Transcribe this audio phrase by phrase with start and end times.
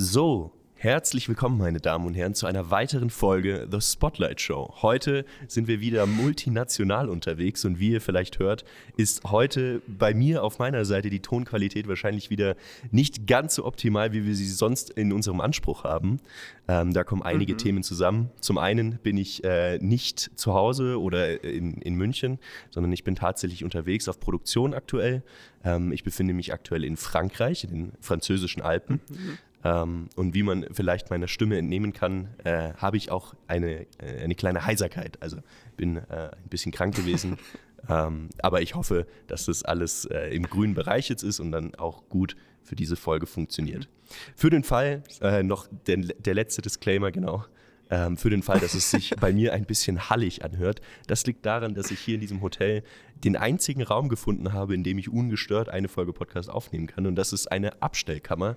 [0.00, 4.72] So, herzlich willkommen, meine Damen und Herren, zu einer weiteren Folge The Spotlight Show.
[4.80, 8.64] Heute sind wir wieder multinational unterwegs und wie ihr vielleicht hört,
[8.96, 12.54] ist heute bei mir auf meiner Seite die Tonqualität wahrscheinlich wieder
[12.92, 16.20] nicht ganz so optimal, wie wir sie sonst in unserem Anspruch haben.
[16.68, 17.58] Ähm, da kommen einige mhm.
[17.58, 18.30] Themen zusammen.
[18.38, 22.38] Zum einen bin ich äh, nicht zu Hause oder in, in München,
[22.70, 25.24] sondern ich bin tatsächlich unterwegs auf Produktion aktuell.
[25.64, 29.00] Ähm, ich befinde mich aktuell in Frankreich, in den französischen Alpen.
[29.08, 29.38] Mhm.
[29.64, 34.22] Ähm, und wie man vielleicht meiner Stimme entnehmen kann, äh, habe ich auch eine, äh,
[34.22, 35.20] eine kleine Heiserkeit.
[35.20, 35.38] Also
[35.76, 37.38] bin äh, ein bisschen krank gewesen.
[37.88, 41.74] ähm, aber ich hoffe, dass das alles äh, im grünen Bereich jetzt ist und dann
[41.74, 43.88] auch gut für diese Folge funktioniert.
[44.36, 47.44] Für den Fall, äh, noch der, der letzte Disclaimer, genau.
[47.90, 50.80] Ähm, für den Fall, dass es sich bei mir ein bisschen hallig anhört.
[51.06, 52.82] Das liegt daran, dass ich hier in diesem Hotel
[53.24, 57.06] den einzigen Raum gefunden habe, in dem ich ungestört eine Folge Podcast aufnehmen kann.
[57.06, 58.56] Und das ist eine Abstellkammer,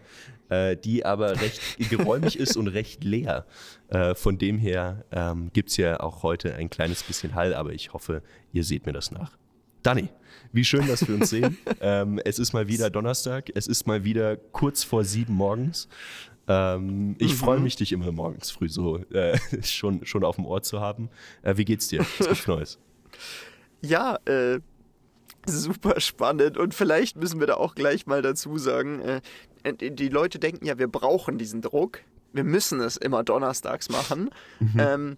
[0.49, 3.45] äh, die aber recht geräumig ist und recht leer.
[3.87, 7.73] Äh, von dem her ähm, gibt es ja auch heute ein kleines bisschen Hall, aber
[7.73, 9.37] ich hoffe, ihr seht mir das nach.
[9.83, 10.09] Danny,
[10.51, 11.57] wie schön, dass wir uns sehen.
[11.81, 15.87] ähm, es ist mal wieder Donnerstag, es ist mal wieder kurz vor sieben morgens.
[16.47, 17.37] Ähm, ich mhm.
[17.37, 21.09] freue mich, dich immer morgens früh so äh, schon, schon auf dem Ohr zu haben.
[21.43, 21.99] Äh, wie geht's dir?
[21.99, 22.79] Was gibt's Neues?
[23.81, 24.59] Ja, äh,
[25.47, 29.21] super spannend und vielleicht müssen wir da auch gleich mal dazu sagen, äh,
[29.73, 31.99] die Leute denken ja, wir brauchen diesen Druck.
[32.33, 34.29] Wir müssen es immer donnerstags machen.
[34.59, 34.79] Mhm.
[34.79, 35.17] Ähm,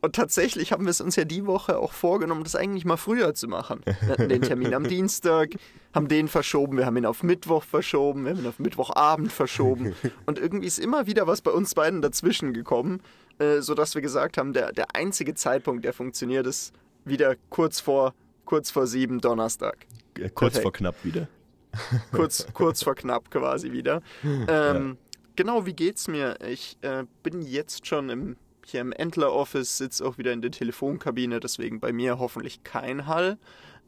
[0.00, 3.34] und tatsächlich haben wir es uns ja die Woche auch vorgenommen, das eigentlich mal früher
[3.34, 3.80] zu machen.
[3.84, 5.50] Wir hatten den Termin am Dienstag,
[5.92, 9.94] haben den verschoben, wir haben ihn auf Mittwoch verschoben, wir haben ihn auf Mittwochabend verschoben.
[10.26, 13.00] Und irgendwie ist immer wieder was bei uns beiden dazwischen gekommen,
[13.38, 16.72] äh, sodass wir gesagt haben, der, der einzige Zeitpunkt, der funktioniert, ist
[17.04, 19.78] wieder kurz vor, kurz vor sieben Donnerstag.
[20.14, 20.62] Kurz Perfekt.
[20.62, 21.28] vor knapp wieder.
[22.12, 24.02] kurz, kurz vor knapp quasi wieder.
[24.22, 25.18] Ähm, ja.
[25.36, 26.36] Genau, wie geht's mir?
[26.44, 28.36] Ich äh, bin jetzt schon im
[28.70, 33.38] hier im Entler-Office, sitze auch wieder in der Telefonkabine, deswegen bei mir hoffentlich kein Hall.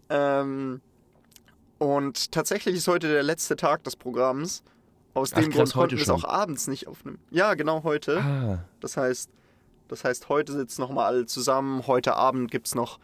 [0.08, 0.80] Ähm,
[1.78, 4.62] und tatsächlich ist heute der letzte Tag des Programms.
[5.14, 7.18] Aus dem Grund konnten wir es auch abends nicht aufnehmen.
[7.30, 8.20] Ja, genau heute.
[8.20, 8.64] Ah.
[8.80, 9.30] Das heißt,
[9.88, 11.86] das heißt, heute sitzen nochmal alle zusammen.
[11.86, 13.00] Heute Abend gibt es noch,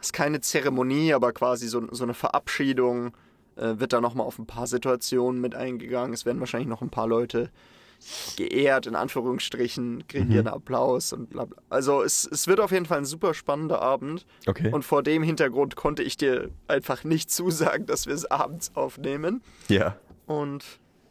[0.00, 3.12] ist keine Zeremonie, aber quasi so, so eine Verabschiedung.
[3.56, 6.12] Äh, wird da nochmal auf ein paar Situationen mit eingegangen.
[6.12, 7.50] Es werden wahrscheinlich noch ein paar Leute
[8.36, 10.38] geehrt, in Anführungsstrichen, kriegen mhm.
[10.38, 11.60] einen Applaus und bla bla.
[11.68, 14.26] Also es, es wird auf jeden Fall ein super spannender Abend.
[14.46, 14.70] Okay.
[14.72, 19.42] Und vor dem Hintergrund konnte ich dir einfach nicht zusagen, dass wir es abends aufnehmen.
[19.68, 19.96] Ja.
[20.26, 20.64] Und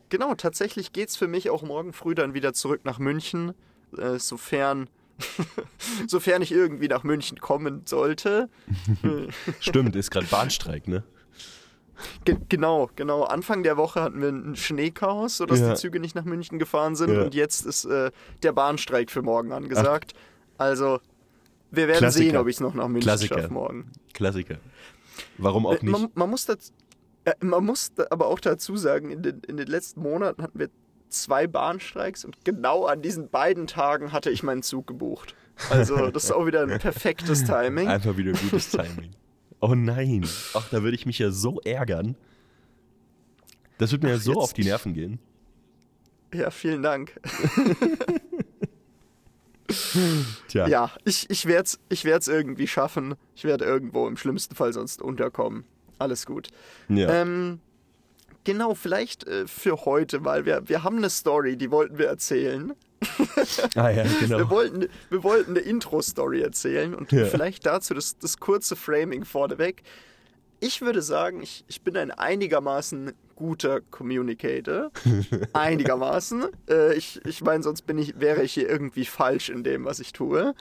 [0.09, 3.53] genau, tatsächlich geht es für mich auch morgen früh dann wieder zurück nach München,
[3.97, 4.89] äh, sofern
[6.07, 8.49] sofern ich irgendwie nach München kommen sollte.
[9.59, 11.03] Stimmt, ist gerade Bahnstreik, ne?
[12.25, 13.23] Ge genau, genau.
[13.23, 15.69] Anfang der Woche hatten wir ein Schneechaos, sodass ja.
[15.69, 17.13] die Züge nicht nach München gefahren sind.
[17.13, 17.23] Ja.
[17.23, 18.11] Und jetzt ist äh,
[18.43, 20.13] der Bahnstreik für morgen angesagt.
[20.15, 20.65] Ach.
[20.65, 20.99] Also,
[21.71, 22.25] wir werden Klassiker.
[22.25, 23.91] sehen, ob ich es noch nach München schaffe morgen.
[24.13, 24.57] Klassiker.
[25.37, 25.91] Warum auch äh, nicht?
[25.91, 26.71] Man, man muss, das,
[27.25, 30.69] äh, man muss aber auch dazu sagen, in den, in den letzten Monaten hatten wir
[31.09, 35.35] zwei Bahnstreiks und genau an diesen beiden Tagen hatte ich meinen Zug gebucht.
[35.69, 37.87] Also, das ist auch wieder ein perfektes Timing.
[37.87, 39.11] Einfach wieder gutes Timing.
[39.67, 40.27] Oh nein.
[40.53, 42.15] Ach, da würde ich mich ja so ärgern.
[43.79, 45.17] Das würde mir Ach, ja so auf die Nerven gehen.
[46.31, 47.19] Ja, vielen Dank.
[50.49, 50.67] Tja.
[50.67, 53.15] Ja, ich, ich werde es ich werd's irgendwie schaffen.
[53.35, 55.63] Ich werde irgendwo im schlimmsten Fall sonst unterkommen.
[55.97, 56.49] Alles gut.
[56.87, 57.09] Ja.
[57.09, 57.59] Ähm,
[58.43, 62.73] genau, vielleicht äh, für heute, weil wir, wir haben eine Story, die wollten wir erzählen.
[63.75, 64.37] ah ja, genau.
[64.37, 67.25] Wir wollten, wir wollten eine Intro-Story erzählen und ja.
[67.25, 69.83] vielleicht dazu das, das kurze Framing vorneweg.
[70.59, 74.91] Ich würde sagen, ich, ich bin ein einigermaßen guter Communicator.
[75.53, 76.45] einigermaßen.
[76.69, 79.99] Äh, ich ich meine, sonst bin ich, wäre ich hier irgendwie falsch in dem, was
[79.99, 80.55] ich tue.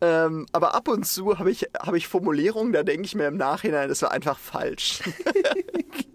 [0.00, 3.36] Ähm, aber ab und zu habe ich, hab ich Formulierungen, da denke ich mir im
[3.36, 5.02] Nachhinein, das war einfach falsch.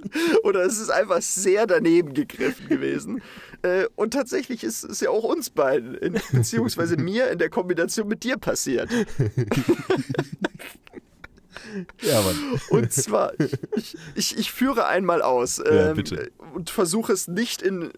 [0.43, 3.21] Oder es ist einfach sehr daneben gegriffen gewesen.
[3.61, 8.07] Äh, und tatsächlich ist es ja auch uns beiden, in, beziehungsweise mir in der Kombination
[8.07, 8.89] mit dir passiert.
[12.01, 12.61] Ja, Mann.
[12.69, 13.33] Und zwar,
[13.75, 16.17] ich, ich, ich führe einmal aus ähm, ja,
[16.53, 17.91] und versuche es nicht in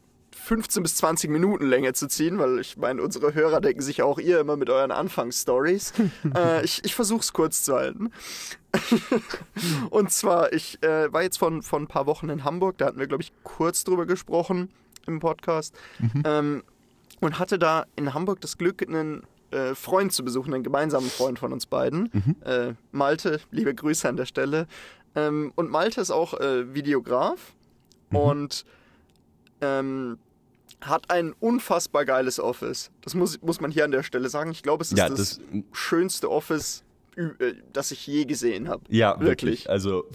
[0.46, 4.20] 15 bis 20 Minuten Länge zu ziehen, weil ich meine, unsere Hörer denken sich auch
[4.20, 5.92] ihr immer mit euren Anfangsstories.
[6.36, 8.12] äh, ich ich versuche es kurz zu halten.
[9.90, 13.00] und zwar, ich äh, war jetzt von, von ein paar Wochen in Hamburg, da hatten
[13.00, 14.70] wir, glaube ich, kurz drüber gesprochen
[15.08, 15.76] im Podcast.
[15.98, 16.24] Mhm.
[16.26, 16.64] Ähm,
[17.22, 21.40] und hatte da in Hamburg das Glück, einen äh, Freund zu besuchen, einen gemeinsamen Freund
[21.40, 22.10] von uns beiden.
[22.14, 22.36] Mhm.
[22.46, 24.68] Äh, Malte, liebe Grüße an der Stelle.
[25.16, 27.56] Ähm, und Malte ist auch äh, Videograf.
[28.12, 28.18] Mhm.
[28.18, 28.66] Und
[29.62, 30.20] ähm,
[30.88, 32.92] hat ein unfassbar geiles Office.
[33.02, 34.52] Das muss, muss man hier an der Stelle sagen.
[34.52, 35.40] Ich glaube, es ist Ja, das, das-
[35.74, 36.84] schönste Office,
[37.16, 38.84] äh, das ich je gesehen habe.
[38.90, 39.70] Ja, wirklich.
[39.70, 40.06] Also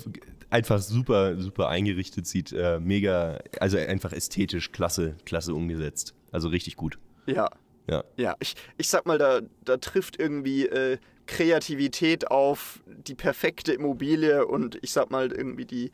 [0.51, 6.15] einfach super, super eingerichtet, sieht äh, mega, also einfach ästhetisch klasse, klasse umgesetzt.
[6.33, 6.99] Also richtig gut.
[7.27, 7.49] Ja.
[7.89, 8.05] Ja.
[8.17, 14.47] Ja, ich, ich sag mal, da, da trifft irgendwie äh, Kreativität auf die perfekte Immobilie
[14.47, 15.91] und ich sag mal irgendwie die,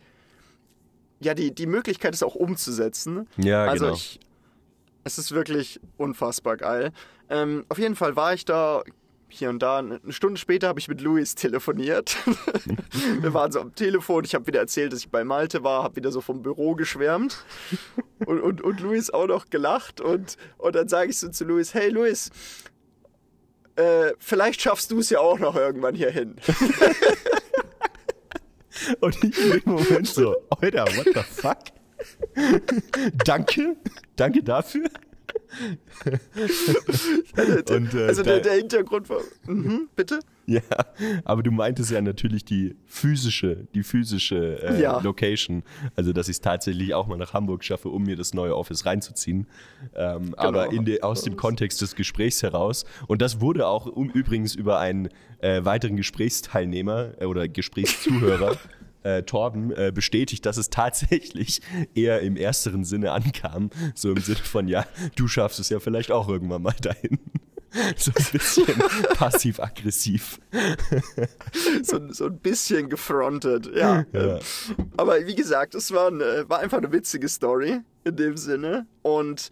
[1.20, 3.26] ja, die, die Möglichkeit, es auch umzusetzen.
[3.38, 3.96] Ja, also genau.
[3.96, 4.20] ich,
[5.06, 6.92] es ist wirklich unfassbar geil.
[7.30, 8.82] Ähm, auf jeden Fall war ich da
[9.28, 9.78] hier und da.
[9.78, 12.16] Eine Stunde später habe ich mit Luis telefoniert.
[13.20, 14.24] Wir waren so am Telefon.
[14.24, 17.44] Ich habe wieder erzählt, dass ich bei Malte war, habe wieder so vom Büro geschwärmt.
[18.26, 20.00] Und, und, und Luis auch noch gelacht.
[20.00, 22.30] Und, und dann sage ich so zu Luis: Hey Luis,
[23.76, 26.34] äh, vielleicht schaffst du es ja auch noch irgendwann hier hin.
[29.00, 31.56] Und ich in dem Moment so, Alter, what the fuck?
[33.24, 33.76] Danke,
[34.16, 34.88] danke dafür.
[37.70, 39.20] Und, äh, also der, der Hintergrund war.
[39.46, 40.20] Mhm, bitte?
[40.46, 40.60] Ja,
[41.24, 45.00] aber du meintest ja natürlich die physische, die physische äh, Ja.
[45.00, 45.64] Location.
[45.96, 48.86] Also, dass ich es tatsächlich auch mal nach Hamburg schaffe, um mir das neue Office
[48.86, 49.46] reinzuziehen.
[49.94, 52.84] Ähm, Aber in de, aus dem Kontext des Gesprächs heraus.
[53.08, 55.08] Und das wurde auch um, übrigens über einen
[55.40, 58.56] äh, weiteren Gesprächsteilnehmer äh, oder Gesprächszuhörer.
[59.06, 61.60] Äh, Torben äh, bestätigt, dass es tatsächlich
[61.94, 63.70] eher im ersteren Sinne ankam.
[63.94, 67.18] So im Sinne von, ja, du schaffst es ja vielleicht auch irgendwann mal dahin.
[67.98, 68.64] So ein bisschen
[69.18, 70.40] passiv-aggressiv.
[71.82, 74.06] so, so ein bisschen gefrontet, ja.
[74.12, 74.36] Ja.
[74.36, 74.38] Ähm,
[74.96, 78.86] Aber wie gesagt, es war, ein, war einfach eine witzige Story in dem Sinne.
[79.02, 79.50] Und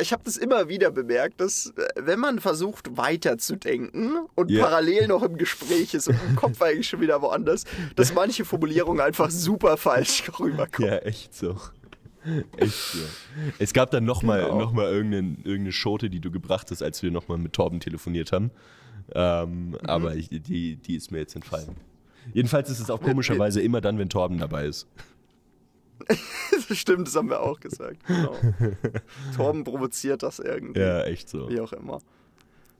[0.00, 4.64] ich habe das immer wieder bemerkt, dass äh, wenn man versucht weiterzudenken und Ja.
[4.64, 7.64] parallel noch im Gespräch ist und im Kopf eigentlich schon wieder woanders,
[7.96, 10.90] dass manche Formulierungen einfach super falsch rüberkommen.
[10.90, 11.56] Ja, echt so.
[12.58, 12.98] Echt so.
[13.58, 14.58] Es gab dann nochmal Genau.
[14.58, 18.32] noch mal irgendeine, irgendeine Schote, die du gebracht hast, als wir nochmal mit Torben telefoniert
[18.32, 18.50] haben.
[19.14, 21.76] Ähm, Aber ich, die, die ist mir jetzt entfallen.
[22.34, 24.86] Jedenfalls ist es auch komischerweise immer dann, wenn Torben dabei ist.
[26.72, 28.04] Stimmt, das haben wir auch gesagt.
[28.06, 28.34] Genau.
[29.36, 30.80] Torben provoziert das irgendwie.
[30.80, 31.48] Ja, echt so.
[31.48, 32.00] Wie auch immer.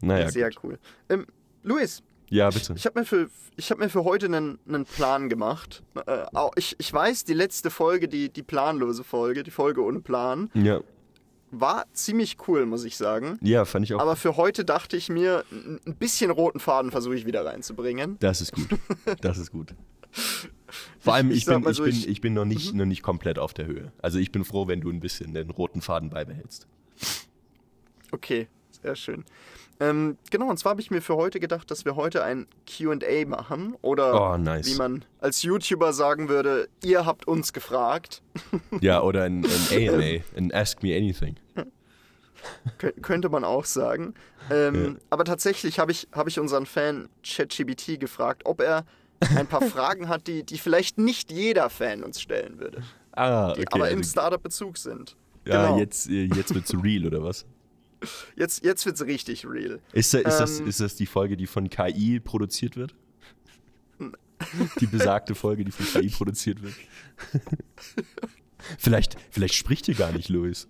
[0.00, 0.60] Naja, Sehr gut.
[0.64, 0.78] cool.
[1.08, 1.26] Ähm,
[1.62, 2.74] Luis, Ja, bitte.
[2.76, 5.82] Ich habe mir, für- ich hab mir für heute einen, einen Plan gemacht.
[6.06, 6.24] Äh,
[6.56, 10.80] ich, ich weiß, die letzte Folge, die, die planlose Folge, die Folge ohne Plan, Ja.
[11.50, 13.38] war ziemlich cool, muss ich sagen.
[13.42, 14.00] ja, fand ich auch.
[14.00, 18.16] Aber für heute dachte ich mir, ein bisschen roten Faden versuche ich wieder reinzubringen.
[18.20, 18.68] das ist gut.
[19.20, 19.74] Das ist gut.
[21.00, 23.02] Vor allem, Ich- ich, bin, ich, so, bin, ich- ich bin noch nicht, noch nicht
[23.02, 23.92] komplett auf der Höhe.
[24.02, 26.66] Also ich bin froh, wenn du ein bisschen den roten Faden beibehältst.
[28.12, 28.48] Okay,
[28.82, 29.24] sehr schön.
[29.82, 33.24] Ähm, genau, und zwar habe ich mir für heute gedacht, dass wir heute ein QA
[33.26, 33.74] machen.
[33.80, 34.66] Oder Oh, nice.
[34.66, 38.20] wie man als YouTuber sagen würde, ihr habt uns gefragt.
[38.82, 41.36] Ja, oder ein, ein AMA, ein Ask Me Anything.
[42.78, 44.14] Kö- könnte man auch sagen.
[44.50, 48.84] Ähm, Aber tatsächlich habe ich, hab ich unseren Fan ChatGBT gefragt, ob er
[49.36, 52.82] ein paar Fragen hat, die, die vielleicht nicht jeder Fan uns stellen würde,
[53.12, 53.68] Ah, die okay.
[53.72, 55.16] aber im also- Startup-Bezug sind.
[55.46, 55.78] Ja, Genau.
[55.78, 57.46] jetzt, äh, jetzt wird es real, oder was?
[58.36, 59.80] Jetzt, jetzt wird es richtig real.
[59.92, 60.66] Ist, da, ist, das, Ähm.
[60.68, 62.94] ist das die Folge, die von KI produziert wird?
[64.80, 66.72] Die besagte Folge, die von KI produziert wird?
[68.78, 70.66] vielleicht, vielleicht spricht hier gar nicht Louis.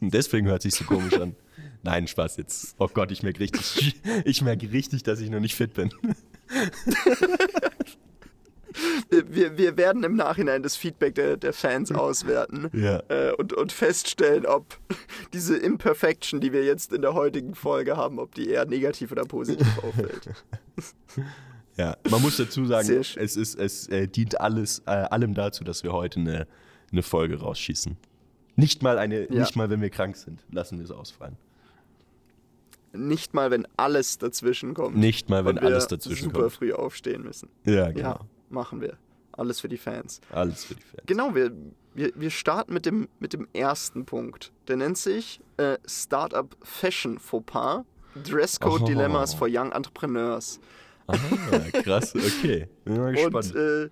[0.00, 1.34] Und deswegen hört sich so komisch an.
[1.82, 2.76] Nein, Spaß jetzt.
[2.78, 5.90] Oh Gott, ich merke richtig, ich merke richtig, dass ich noch nicht fit bin.
[9.30, 13.02] Wir, wir, werden im Nachhinein das Feedback der, der Fans auswerten Ja.
[13.08, 14.78] äh, und, und feststellen, ob
[15.32, 19.24] diese Imperfection, die wir jetzt in der heutigen Folge haben, ob die eher negativ oder
[19.24, 20.28] positiv auffällt.
[21.76, 25.82] Ja, man muss dazu sagen, es, ist, es äh, dient alles, äh, allem dazu, dass
[25.82, 26.46] wir heute eine,
[26.92, 27.96] eine Folge rausschießen.
[28.54, 29.40] Nicht mal, eine, Ja.
[29.40, 31.36] nicht mal, wenn wir krank sind, lassen wir es ausfallen.
[32.92, 34.96] Nicht mal, wenn alles dazwischen kommt.
[34.96, 36.52] Nicht mal, wenn alles dazwischen super kommt.
[36.52, 37.48] früh aufstehen müssen.
[37.64, 38.08] Ja, genau.
[38.10, 38.96] Ja, machen wir.
[39.32, 40.20] Alles für die Fans.
[40.30, 41.02] Alles für die Fans.
[41.06, 41.52] Genau, wir,
[41.94, 44.52] wir, wir starten mit dem, mit dem ersten Punkt.
[44.66, 47.84] Der nennt sich äh, Startup Fashion Fauxpas.
[48.24, 48.86] Dresscode Oh.
[48.86, 50.58] Dilemmas for Young Entrepreneurs.
[51.06, 51.16] Ah,
[51.84, 52.68] krass, okay.
[52.84, 53.54] Bin mal gespannt.
[53.54, 53.90] Und äh,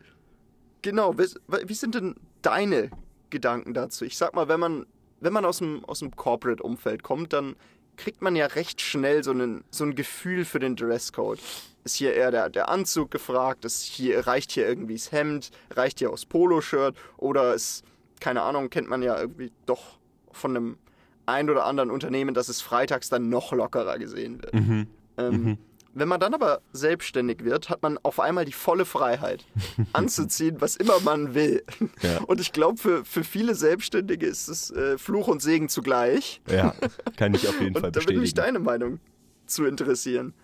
[0.83, 1.25] genau, wie,
[1.67, 2.91] wie sind denn deine
[3.31, 4.05] Gedanken dazu?
[4.05, 4.87] Ich sag mal, wenn man,
[5.21, 7.55] wenn man aus dem, aus dem Corporate-Umfeld kommt, dann
[7.97, 11.41] kriegt man ja recht schnell so, einen, so ein Gefühl für den Dresscode.
[11.85, 13.65] Ist hier eher der, der Anzug gefragt?
[13.65, 15.51] Ist hier, reicht hier irgendwie das Hemd?
[15.71, 16.97] Reicht hier aus Poloshirt?
[17.17, 17.85] Oder ist,
[18.21, 19.99] keine Ahnung, kennt man ja irgendwie doch
[20.33, 20.79] von einem
[21.27, 24.55] ein oder anderen Unternehmen, dass es freitags dann noch lockerer gesehen wird.
[24.55, 24.87] Mhm.
[25.19, 25.59] Ähm,
[25.99, 29.47] Wenn man dann aber selbstständig wird, hat man auf einmal die volle Freiheit,
[29.95, 31.65] anzuziehen, was immer man will.
[32.03, 32.19] Ja.
[32.27, 36.43] Und ich glaube, für, für viele Selbstständige ist es äh, Fluch und Segen zugleich.
[36.51, 36.75] Ja,
[37.17, 37.93] kann ich auf jeden Fall bestätigen.
[37.93, 39.01] Da würde mich deine Meinung
[39.47, 40.35] zu interessieren.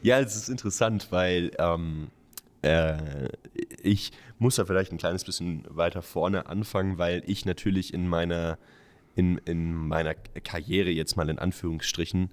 [0.00, 2.08] Ja, es ist interessant, weil ähm,
[2.62, 3.28] äh,
[3.82, 8.56] ich muss da vielleicht ein kleines bisschen weiter vorne anfangen, weil ich natürlich in meiner,
[9.14, 12.30] in, in meiner Karriere jetzt mal in Anführungsstrichen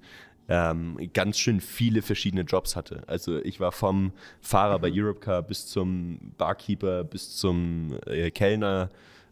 [0.50, 3.04] ähm, ganz schön viele verschiedene Jobs hatte.
[3.08, 4.82] Also ich war vom Fahrer mhm.
[4.82, 8.90] bei Europcar bis zum Barkeeper, bis zum äh, Kellner,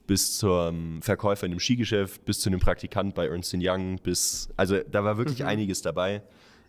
[0.07, 4.77] bis zum Verkäufer in dem Skigeschäft, bis zu einem Praktikant bei Ernst Young, bis also
[4.89, 5.47] da war wirklich mhm.
[5.47, 6.21] einiges dabei.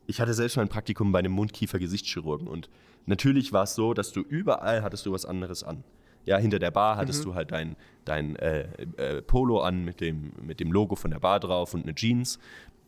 [0.06, 2.68] Ich hatte selbst mein Praktikum bei einem Mundkiefer-Gesichtschirurgen und
[3.06, 5.84] natürlich war es so, dass du überall hattest du was anderes an.
[6.25, 7.30] Ja, hinter der Bar hattest mhm.
[7.30, 11.18] du halt dein, dein äh, äh, Polo an mit dem, mit dem Logo von der
[11.18, 12.38] Bar drauf und eine Jeans.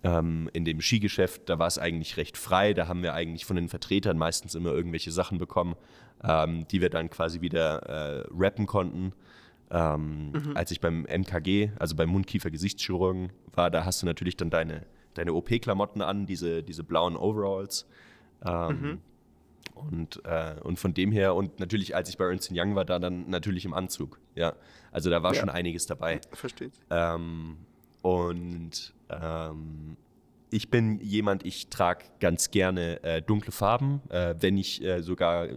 [0.04, 2.74] Ähm, in dem Skigeschäft, da war es eigentlich recht frei.
[2.74, 5.76] Da haben wir eigentlich von den Vertretern meistens immer irgendwelche Sachen bekommen,
[6.22, 9.14] ähm, die wir dann quasi wieder äh, rappen konnten.
[9.70, 10.52] Ähm, mhm.
[10.54, 14.84] Als ich beim MKG, also beim Mundkiefer-Gesichtschirurgen war, da hast du natürlich dann deine,
[15.14, 17.86] deine OP-Klamotten an, diese, diese blauen Overalls.
[18.44, 18.98] Ähm, mhm.
[19.74, 22.98] Und, äh, und von dem her, und natürlich, als ich bei Ernst Young war, da
[22.98, 24.20] dann natürlich im Anzug.
[24.34, 24.54] Ja,
[24.92, 25.40] also da war ja.
[25.40, 26.20] schon einiges dabei.
[26.30, 26.72] Versteht.
[26.90, 27.56] Ähm,
[28.04, 29.96] und ähm,
[30.50, 35.48] ich bin jemand, ich trage ganz gerne äh, dunkle Farben, äh, wenn ich äh, sogar,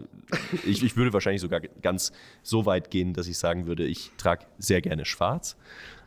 [0.66, 2.13] ich, ich würde wahrscheinlich sogar ganz
[2.44, 5.58] so weit gehen, dass ich sagen würde, ich trage sehr gerne schwarz.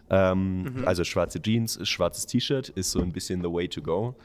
[0.09, 0.85] Ähm, mhm.
[0.87, 4.16] Also schwarze Jeans, schwarzes T-Shirt ist so ein bisschen the way to go.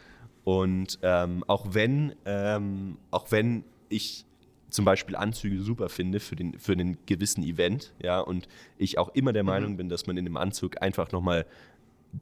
[0.45, 4.25] Und ähm, auch wenn, ähm, auch wenn ich
[4.69, 9.09] zum Beispiel Anzüge super finde für den, für einen gewissen Event, ja, und ich auch
[9.15, 9.47] immer der mhm.
[9.47, 11.45] Meinung bin, dass man in dem Anzug einfach nochmal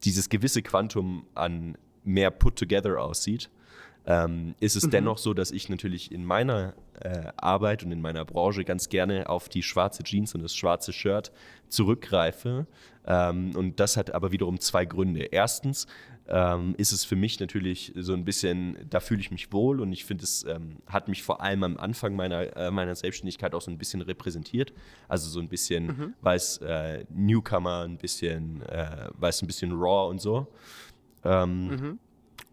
[0.02, 3.50] dieses gewisse Quantum an mehr put together aussieht,
[4.06, 4.90] ähm, ist es mhm.
[4.90, 9.28] dennoch so, dass ich natürlich in meiner äh, Arbeit und in meiner Branche ganz gerne
[9.28, 11.32] auf die schwarze Jeans und das schwarze Shirt
[11.68, 12.66] zurückgreife.
[13.06, 15.20] Ähm, und das hat aber wiederum zwei Gründe.
[15.20, 15.86] Erstens
[16.26, 19.92] ähm, ist es für mich natürlich so ein bisschen, da fühle ich mich wohl und
[19.92, 23.60] ich finde, es ähm, hat mich vor allem am Anfang meiner, äh, meiner Selbstständigkeit auch
[23.60, 24.72] so ein bisschen repräsentiert.
[25.06, 26.14] Also so ein bisschen, mhm.
[26.22, 30.46] weil es äh, Newcomer, ein bisschen, äh, weil es ein bisschen raw und so.
[31.24, 31.98] Ähm, mhm.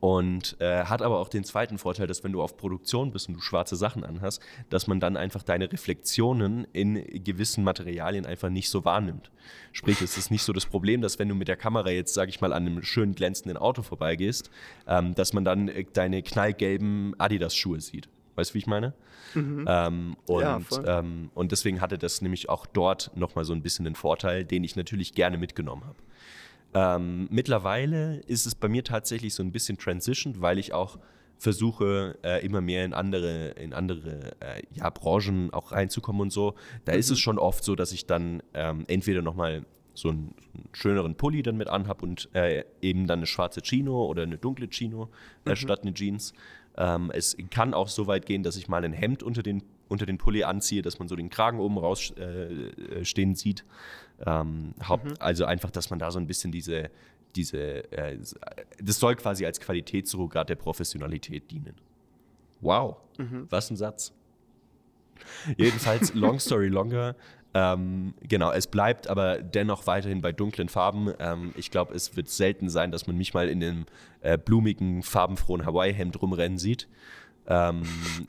[0.01, 3.35] Und äh, hat aber auch den zweiten Vorteil, dass wenn du auf Produktion bist und
[3.35, 4.41] du schwarze Sachen anhast,
[4.71, 9.29] dass man dann einfach deine Reflexionen in gewissen Materialien einfach nicht so wahrnimmt.
[9.71, 12.29] Sprich, es ist nicht so das Problem, dass wenn du mit der Kamera jetzt, sag
[12.29, 14.49] ich mal, an einem schön glänzenden Auto vorbeigehst,
[14.87, 18.09] ähm, dass man dann äh, deine knallgelben Adidas-Schuhe sieht.
[18.35, 18.95] Weißt du, wie ich meine?
[19.35, 19.65] Mhm.
[19.67, 20.59] Ähm, und, ja,
[20.99, 24.63] ähm, und deswegen hatte das nämlich auch dort nochmal so ein bisschen den Vorteil, den
[24.63, 25.97] ich natürlich gerne mitgenommen habe.
[26.73, 30.99] Ähm, mittlerweile ist es bei mir tatsächlich so ein bisschen transitioned, weil ich auch
[31.37, 36.53] versuche, äh, immer mehr in andere, in andere äh, ja, Branchen auch reinzukommen und so.
[36.85, 36.99] Da mhm.
[36.99, 37.21] ist es mhm.
[37.21, 41.57] schon oft so, dass ich dann ähm, entweder nochmal so einen, einen, schöneren Pulli dann
[41.57, 45.09] mit anhab und äh, eben dann eine schwarze Chino oder eine dunkle Chino
[45.45, 45.55] äh, mhm.
[45.55, 46.33] statt eine Jeans.
[46.77, 50.05] Ähm, es kann auch so weit gehen, dass ich mal ein Hemd unter den, unter
[50.05, 53.65] den Pulli anziehe, dass man so den Kragen oben rausstehen äh, äh sieht.
[54.25, 55.13] Ähm, Haupt, mhm.
[55.19, 56.89] Also einfach, dass man da so ein bisschen diese,
[57.35, 58.17] diese äh,
[58.79, 61.75] das soll quasi als Qualitätssurrogat der Professionalität dienen.
[62.61, 63.47] Wow, mhm.
[63.49, 64.13] was ein Satz.
[65.57, 67.15] Jedenfalls, long story longer.
[67.53, 71.13] Ähm, genau, es bleibt aber dennoch weiterhin bei dunklen Farben.
[71.19, 73.85] Ähm, ich glaube, es wird selten sein, dass man mich mal in einem
[74.21, 76.87] äh, blumigen, farbenfrohen Hawaii-Hemd rumrennen sieht,
[77.47, 77.83] ähm,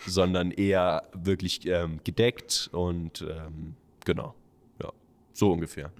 [0.07, 4.35] sondern eher wirklich ähm, gedeckt und ähm, genau.
[5.33, 5.93] So ungefähr.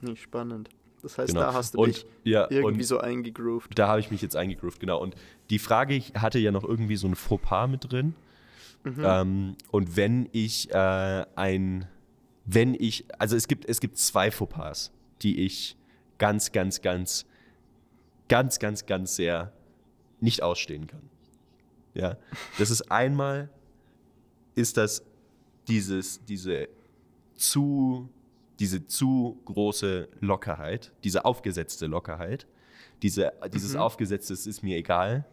[0.00, 0.68] Nicht spannend.
[1.02, 1.40] Das heißt, genau.
[1.40, 3.78] da hast du und, dich ja, irgendwie so eingegroovt.
[3.78, 5.00] Da habe ich mich jetzt eingegroovt, genau.
[5.00, 5.14] Und
[5.50, 8.14] die Frage, ich hatte ja noch irgendwie so ein Fauxpas mit drin.
[8.84, 9.04] Mhm.
[9.04, 11.86] Ähm, und wenn ich äh, ein,
[12.44, 14.90] wenn ich, also es gibt, es gibt zwei Fauxpas,
[15.22, 15.76] die ich
[16.18, 17.26] ganz, ganz, ganz,
[18.28, 19.52] ganz, ganz, ganz sehr
[20.20, 21.02] nicht ausstehen kann.
[21.94, 22.16] Ja,
[22.58, 23.48] das ist einmal,
[24.54, 25.02] ist das
[25.68, 26.68] dieses, diese
[27.36, 28.08] zu,
[28.58, 32.46] diese zu große Lockerheit, diese aufgesetzte Lockerheit,
[33.02, 33.80] diese, dieses mhm.
[33.80, 35.26] aufgesetzte, es ist mir egal.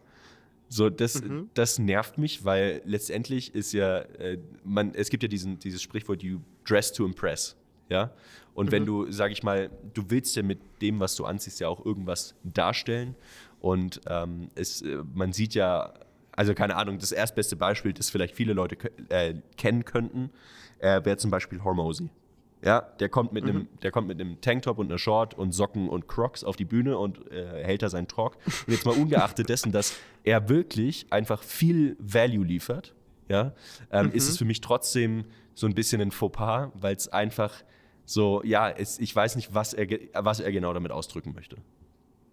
[0.68, 1.50] So, das, mhm.
[1.54, 6.22] das nervt mich, weil letztendlich ist ja, äh, man, es gibt ja diesen, dieses Sprichwort,
[6.22, 7.56] you dress to impress.
[7.88, 8.10] Ja?
[8.54, 8.72] Und mhm.
[8.72, 11.84] wenn du, sag ich mal, du willst ja mit dem, was du anziehst, ja auch
[11.84, 13.14] irgendwas darstellen.
[13.60, 15.94] Und ähm, es, äh, man sieht ja,
[16.36, 18.76] also keine Ahnung, das erstbeste Beispiel, das vielleicht viele Leute
[19.08, 20.30] äh, kennen könnten,
[20.78, 22.10] äh, wäre zum Beispiel Hormozy.
[22.62, 25.88] Ja, der kommt mit einem, der kommt mit einem Tanktop und einer Short und Socken
[25.88, 28.38] und Crocs auf die Bühne und äh, hält da seinen Talk.
[28.66, 32.94] Und jetzt mal ungeachtet dessen, dass er wirklich einfach viel Value liefert,
[33.28, 33.52] ja,
[33.90, 35.24] ähm, ist es für mich trotzdem
[35.54, 37.52] so ein bisschen ein Fauxpas, weil es einfach
[38.06, 41.56] so, ja, es, ich weiß nicht, was er, was er genau damit ausdrücken möchte.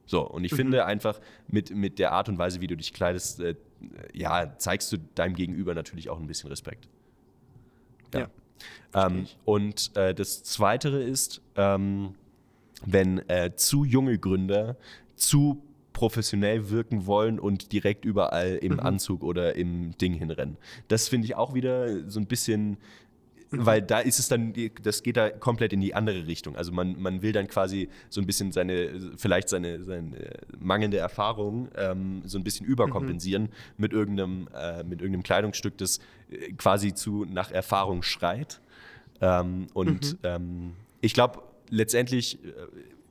[0.06, 3.40] So, und ich finde einfach, mit, mit der Art und Weise, wie du dich kleidest,
[3.40, 3.56] äh,
[4.14, 6.88] ja, zeigst du deinem Gegenüber natürlich auch ein bisschen Respekt.
[8.14, 8.30] Ja.
[8.94, 12.16] Ähm, und äh, das Zweite ist, ähm,
[12.86, 14.76] wenn äh, zu junge Gründer
[15.16, 20.58] zu professionell wirken wollen und direkt überall im Anzug oder im Ding hinrennen.
[20.88, 22.78] Das finde ich auch wieder so ein bisschen,
[23.52, 26.56] weil da ist es dann, das geht da komplett in die andere Richtung.
[26.56, 31.70] Also man, man will dann quasi so ein bisschen seine, vielleicht seine, seine mangelnde Erfahrung
[31.76, 37.26] ähm, so ein bisschen überkompensieren mit, irgendeinem, äh, mit irgendeinem Kleidungsstück, das äh, quasi zu
[37.26, 38.62] nach Erfahrung schreit.
[39.20, 42.50] Ähm, und ähm, ich glaube, letztendlich äh,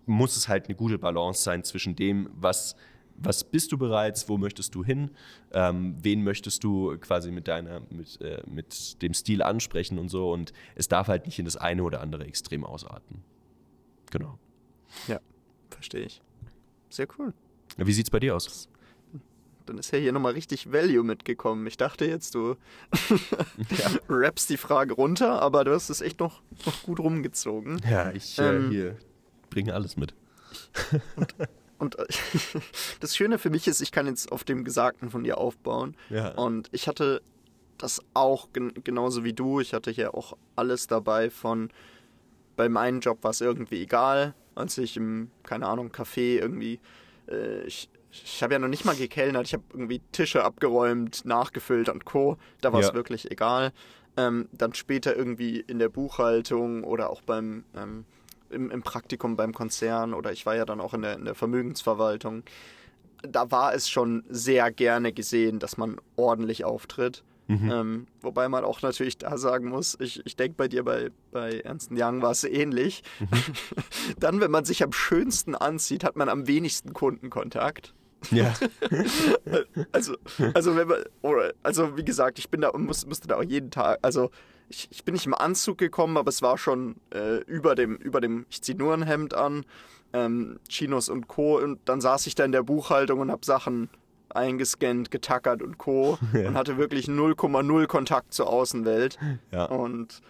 [0.07, 2.77] muss es halt eine gute Balance sein zwischen dem, was,
[3.21, 5.11] was bist du bereits, wo möchtest du hin,
[5.53, 10.33] ähm, wen möchtest du quasi mit deiner, mit, äh, mit dem Stil ansprechen und so.
[10.33, 13.23] Und es darf halt nicht in das eine oder andere Extrem ausarten.
[14.11, 14.39] Genau.
[15.07, 15.21] Ja,
[15.71, 16.21] verstehe ich.
[16.89, 17.33] Sehr cool.
[17.77, 18.69] Wie sieht's bei dir aus?
[19.67, 21.67] Dann ist ja hier nochmal richtig Value mitgekommen.
[21.67, 22.57] Ich dachte jetzt, du
[24.09, 27.81] rappst die Frage runter, aber du hast es echt noch, noch gut rumgezogen.
[27.89, 28.97] Ja, ich Ähm, hier
[29.51, 30.15] bringe alles mit.
[31.17, 31.35] Und
[31.99, 32.05] äh,
[33.01, 35.97] das Schöne für mich ist, ich kann jetzt auf dem Gesagten von dir aufbauen.
[36.11, 36.29] Ja.
[36.33, 37.23] Und ich hatte
[37.79, 39.61] das auch gen genauso wie du.
[39.61, 41.71] Ich hatte hier auch alles dabei von
[42.57, 46.79] bei meinem Job war es irgendwie egal, als ich im, keine Ahnung, Café irgendwie,
[47.27, 51.89] äh, ich, ich habe ja noch nicht mal gekellnert, ich habe irgendwie Tische abgeräumt, nachgefüllt
[51.89, 52.37] und Co.
[52.61, 52.95] Da war es Ja.
[52.95, 53.73] wirklich egal.
[54.19, 58.05] Ähm, dann später irgendwie in der Buchhaltung oder auch beim ähm,
[58.51, 61.35] im, im Praktikum beim Konzern oder ich war ja dann auch in der, in der
[61.35, 62.43] Vermögensverwaltung.
[63.23, 67.23] Da war es schon sehr gerne gesehen, dass man ordentlich auftritt.
[67.51, 71.59] Ähm, wobei man auch natürlich da sagen muss, ich, ich denke bei dir bei, bei
[71.61, 73.03] Ernst Young war es ähnlich.
[74.21, 77.93] Dann, wenn man sich am schönsten anzieht, hat man am wenigsten Kundenkontakt.
[78.31, 78.55] Ja.
[79.93, 80.15] Also,
[80.55, 80.99] also wenn man,
[81.63, 84.31] also wie gesagt, ich bin da und muss, musste da auch jeden Tag, also
[84.71, 88.21] ich, ich bin nicht im Anzug gekommen, aber es war schon äh, über dem, über
[88.21, 89.65] dem, ich ziehe nur ein Hemd an,
[90.13, 91.59] ähm, Chinos und Co.
[91.59, 93.91] Und dann saß ich da in der Buchhaltung und habe Sachen
[94.31, 96.19] eingescannt, getackert und Co.
[96.33, 99.19] und hatte wirklich 0,0 Kontakt zur Außenwelt.
[99.51, 99.65] ja.
[99.67, 100.23] Und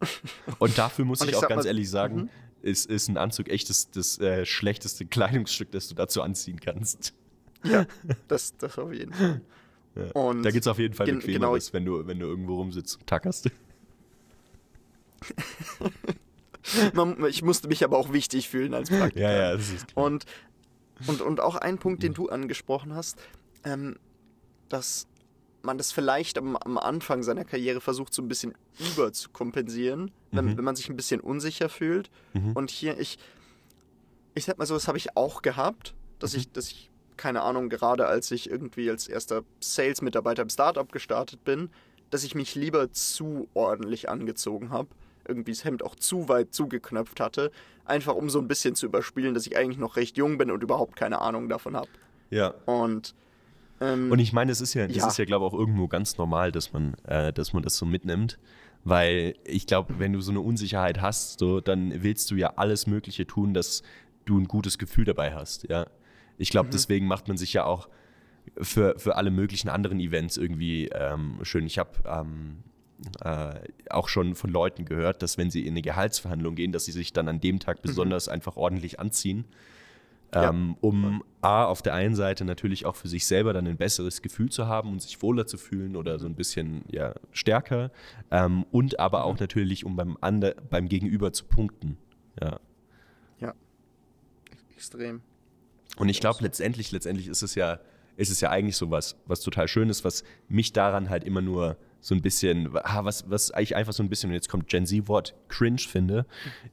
[0.60, 1.66] Und dafür muss Und ich, ich auch ganz mal- mhm.
[1.66, 2.30] ehrlich sagen,
[2.62, 7.14] ist, ist ein Anzug echt das, das äh, schlechteste Kleidungsstück, das du dazu anziehen kannst.
[7.64, 7.84] ja,
[8.28, 9.40] das, das auf jeden Fall.
[10.14, 13.06] Und Da gibt es auf jeden Fall bequemeres, wenn, du, wenn du irgendwo rumsitzt und
[13.08, 13.50] tackerst.
[16.94, 19.20] man, ich musste mich aber auch wichtig fühlen als Praktiker.
[19.20, 20.06] Ja, ja, das ist klar.
[20.06, 20.24] Und,
[21.06, 23.18] und, und auch ein Punkt, den du angesprochen hast,
[23.64, 23.96] ähm,
[24.68, 25.06] dass
[25.62, 28.54] man das vielleicht am, am Anfang seiner Karriere versucht, so ein bisschen
[28.92, 32.10] überzukompensieren, wenn, wenn man sich ein bisschen unsicher fühlt.
[32.54, 33.18] Und hier, ich,
[34.34, 37.68] ich sag mal so, das habe ich auch gehabt, dass ich, dass ich, keine Ahnung,
[37.68, 41.70] gerade als ich irgendwie als erster Sales-Mitarbeiter im Startup gestartet bin,
[42.10, 44.88] dass ich mich lieber zu ordentlich angezogen habe.
[45.28, 47.50] Irgendwie das Hemd auch zu weit zugeknöpft hatte.
[47.84, 50.62] Einfach um so ein bisschen zu überspielen, dass ich eigentlich noch recht jung bin und
[50.62, 51.88] überhaupt keine Ahnung davon habe.
[52.30, 52.48] ja.
[52.66, 53.14] Und,
[53.80, 55.06] ähm, Und ich meine, es ist ja, das Ja.
[55.08, 57.86] ist ja, glaube ich, auch irgendwo ganz normal, dass man, äh, dass man das so
[57.86, 58.38] mitnimmt.
[58.84, 62.86] Weil ich glaube, wenn du so eine Unsicherheit hast, so, dann willst du ja alles
[62.86, 63.82] Mögliche tun, dass
[64.24, 65.68] du ein gutes Gefühl dabei hast.
[65.68, 65.86] Ja.
[66.38, 67.88] Ich glaube, deswegen macht man sich ja auch
[68.60, 71.66] für, für alle möglichen anderen Events irgendwie ähm, schön.
[71.66, 72.58] Ich habe ähm,
[73.22, 73.54] äh,
[73.90, 77.12] auch schon von Leuten gehört, dass wenn sie in eine Gehaltsverhandlung gehen, dass sie sich
[77.12, 79.44] dann an dem Tag besonders einfach ordentlich anziehen.
[80.34, 80.50] Ja.
[80.50, 84.20] Ähm, um A, auf der einen Seite natürlich auch für sich selber dann ein besseres
[84.20, 87.90] Gefühl zu haben und sich wohler zu fühlen oder so ein bisschen ja, stärker.
[88.30, 91.96] Ähm, und aber auch natürlich, um beim, Ander, beim Gegenüber zu punkten.
[92.42, 92.60] Ja.
[93.40, 93.54] ja,
[94.74, 95.22] extrem.
[95.96, 97.80] Und ich glaube, letztendlich, letztendlich ist es ja,
[98.16, 101.78] ist es ja eigentlich so was, was total Schönes, was mich daran halt immer nur
[102.00, 105.34] so ein bisschen, was, was ich einfach so ein bisschen, und jetzt kommt Gen Z-Wort,
[105.48, 106.26] cringe finde,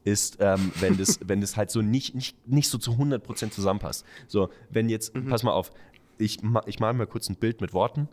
[0.04, 4.04] ist, ähm, wenn, das, wenn das halt so nicht, nicht, nicht so zu 100% zusammenpasst.
[4.28, 5.72] So, wenn jetzt, pass mal auf,
[6.18, 8.08] ich, ich male mal kurz ein Bild mit Worten.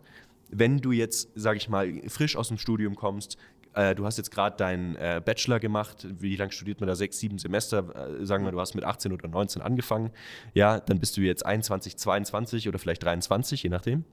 [0.50, 3.38] Wenn du jetzt, sag ich mal, frisch aus dem Studium kommst,
[3.74, 6.94] äh, du hast jetzt gerade deinen äh, Bachelor gemacht, wie lange studiert man da?
[6.94, 10.10] Sechs, sieben Semester, äh, sagen wir, du hast mit 18 oder 19 angefangen,
[10.52, 14.04] ja, dann bist du jetzt 21, 22 oder vielleicht 23, je nachdem.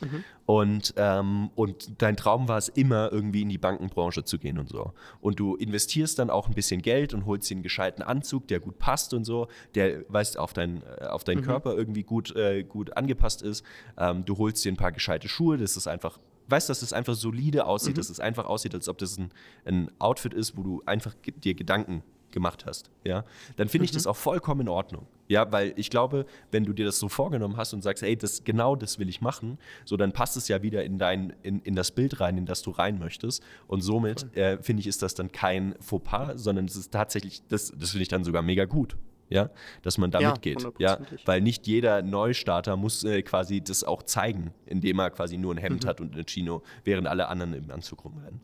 [0.00, 0.24] Mhm.
[0.46, 4.68] Und, ähm, und dein Traum war es immer, irgendwie in die Bankenbranche zu gehen und
[4.68, 4.92] so.
[5.20, 8.60] Und du investierst dann auch ein bisschen Geld und holst dir einen gescheiten Anzug, der
[8.60, 11.46] gut passt und so, der, weißt, auf, dein, äh, auf deinen mhm.
[11.46, 13.64] Körper irgendwie gut, äh, gut angepasst ist.
[13.98, 17.14] Ähm, du holst dir ein paar gescheite Schuhe, das ist einfach weißt, dass es einfach
[17.14, 17.98] solide aussieht, mhm.
[17.98, 19.32] dass es einfach aussieht, als ob das ein,
[19.64, 22.04] ein Outfit ist, wo du einfach dir Gedanken
[22.36, 23.24] gemacht hast, ja,
[23.56, 23.96] dann finde ich mhm.
[23.96, 25.06] das auch vollkommen in Ordnung.
[25.26, 28.44] Ja, weil ich glaube, wenn du dir das so vorgenommen hast und sagst, ey, das,
[28.44, 31.74] genau das will ich machen, so dann passt es ja wieder in dein, in, in
[31.74, 33.42] das Bild rein, in das du rein möchtest.
[33.66, 37.72] Und somit äh, finde ich, ist das dann kein Fauxpas, sondern es ist tatsächlich, das,
[37.74, 39.50] das finde ich dann sogar mega gut ja,
[39.82, 40.64] dass man da ja, mitgeht.
[40.78, 45.52] Ja, weil nicht jeder Neustarter muss äh, quasi das auch zeigen, indem er quasi nur
[45.52, 45.88] ein Hemd mhm.
[45.88, 48.40] hat und eine Chino, während alle anderen im Anzug rumrennen.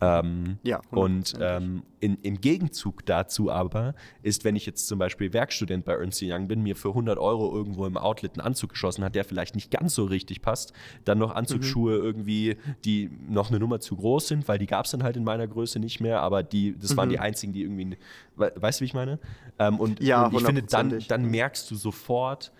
[0.00, 5.32] Ähm, ja, und ähm, in, im Gegenzug dazu aber ist, wenn ich jetzt zum Beispiel
[5.34, 9.04] Werkstudent bei Ernst Young bin, mir für 100 Euro irgendwo im Outlet einen Anzug geschossen
[9.04, 10.72] hat, der vielleicht nicht ganz so richtig passt,
[11.04, 12.04] dann noch Anzugsschuhe mhm.
[12.04, 15.24] irgendwie, die noch eine Nummer zu groß sind, weil die gab es dann halt in
[15.24, 16.96] meiner Größe nicht mehr, aber die, das mhm.
[16.96, 17.22] waren die mhm.
[17.22, 17.98] einzigen, die irgendwie,
[18.36, 19.18] weißt du, wie ich meine?
[19.58, 22.52] Ähm, und, ja, und ich finde, dann, dann merkst du sofort,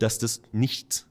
[0.00, 1.06] dass das nicht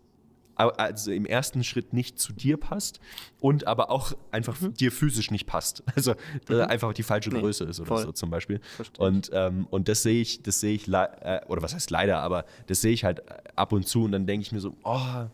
[0.58, 3.00] also im ersten Schritt nicht zu dir passt
[3.40, 4.74] und aber auch einfach mhm.
[4.74, 5.84] dir physisch nicht passt.
[5.98, 6.62] Also äh, mhm.
[6.62, 8.04] einfach die falsche nee, Größe ist oder voll.
[8.04, 8.62] so zum Beispiel.
[9.00, 12.46] Und, ähm, und das sehe ich, das sehe ich, äh, oder was heißt leider, aber
[12.68, 13.24] das sehe ich halt
[13.58, 15.26] ab und zu und dann denke ich mir so, oh,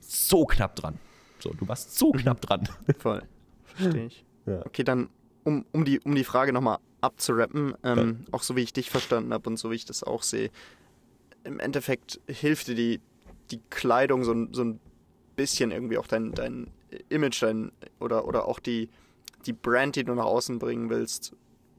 [0.00, 0.98] so knapp dran.
[1.38, 2.18] So, du warst so mhm.
[2.18, 2.66] knapp dran.
[2.98, 3.22] Voll.
[3.64, 4.24] Verstehe ich.
[4.46, 4.64] Ja.
[4.64, 5.10] Okay, dann
[5.44, 8.32] um, um, die, um die Frage nochmal abzurappen, ähm, ja.
[8.32, 10.50] auch so wie ich dich verstanden habe und so wie ich das auch sehe,
[11.44, 13.00] im Endeffekt hilft dir die,
[13.50, 14.80] die Kleidung so, so ein
[15.36, 16.70] bisschen irgendwie auch dein, dein
[17.08, 18.88] Image dein, oder, oder auch die,
[19.44, 21.34] die Brand, die du nach außen bringen willst,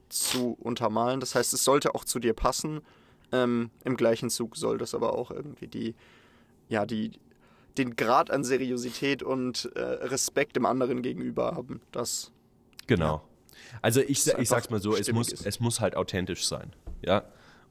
[0.08, 1.20] zu untermalen.
[1.20, 2.80] Das heißt, es sollte auch zu dir passen.
[3.32, 5.94] Ähm, Im gleichen Zug soll das aber auch irgendwie die,
[6.68, 7.12] ja, die,
[7.76, 11.80] den Grad an Seriosität und äh, Respekt dem anderen gegenüber haben.
[11.92, 12.32] Das,
[12.86, 13.14] genau.
[13.14, 13.22] Ja,
[13.82, 16.74] also ich, ich sag's mal so, es muss, es muss halt authentisch sein.
[17.02, 17.24] Ja.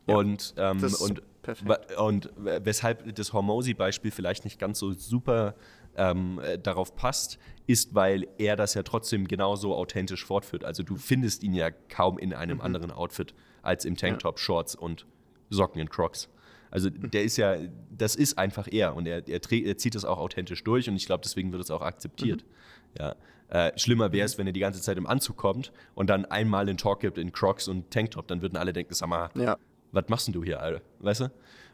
[0.05, 1.97] ja und, ähm, und Perfekt.
[1.97, 5.55] Und weshalb das Hormosi-Beispiel vielleicht nicht ganz so super
[5.95, 10.65] ähm, äh, darauf passt, ist, weil er das ja trotzdem genauso authentisch fortführt.
[10.65, 12.63] Also du findest ihn ja kaum in einem mhm.
[12.63, 14.39] anderen Outfit als im Tanktop.
[14.39, 15.05] Shorts und
[15.49, 16.27] Socken und Crocs.
[16.69, 17.11] Also mhm.
[17.11, 17.55] der ist ja,
[17.97, 21.05] das ist einfach er und er, er, er zieht das auch authentisch durch und ich
[21.05, 22.43] glaube, deswegen wird es auch akzeptiert.
[22.43, 22.99] Mhm.
[22.99, 23.15] Ja.
[23.47, 24.39] Äh, schlimmer wäre es, mhm.
[24.39, 27.31] wenn er die ganze Zeit im Anzug kommt und dann einmal den Talk gibt in
[27.31, 29.57] Crocs und Tanktop, dann würden alle denken, sag mal, ja
[29.91, 30.81] was machst denn du hier, Alter?
[30.99, 31.31] Weißt du?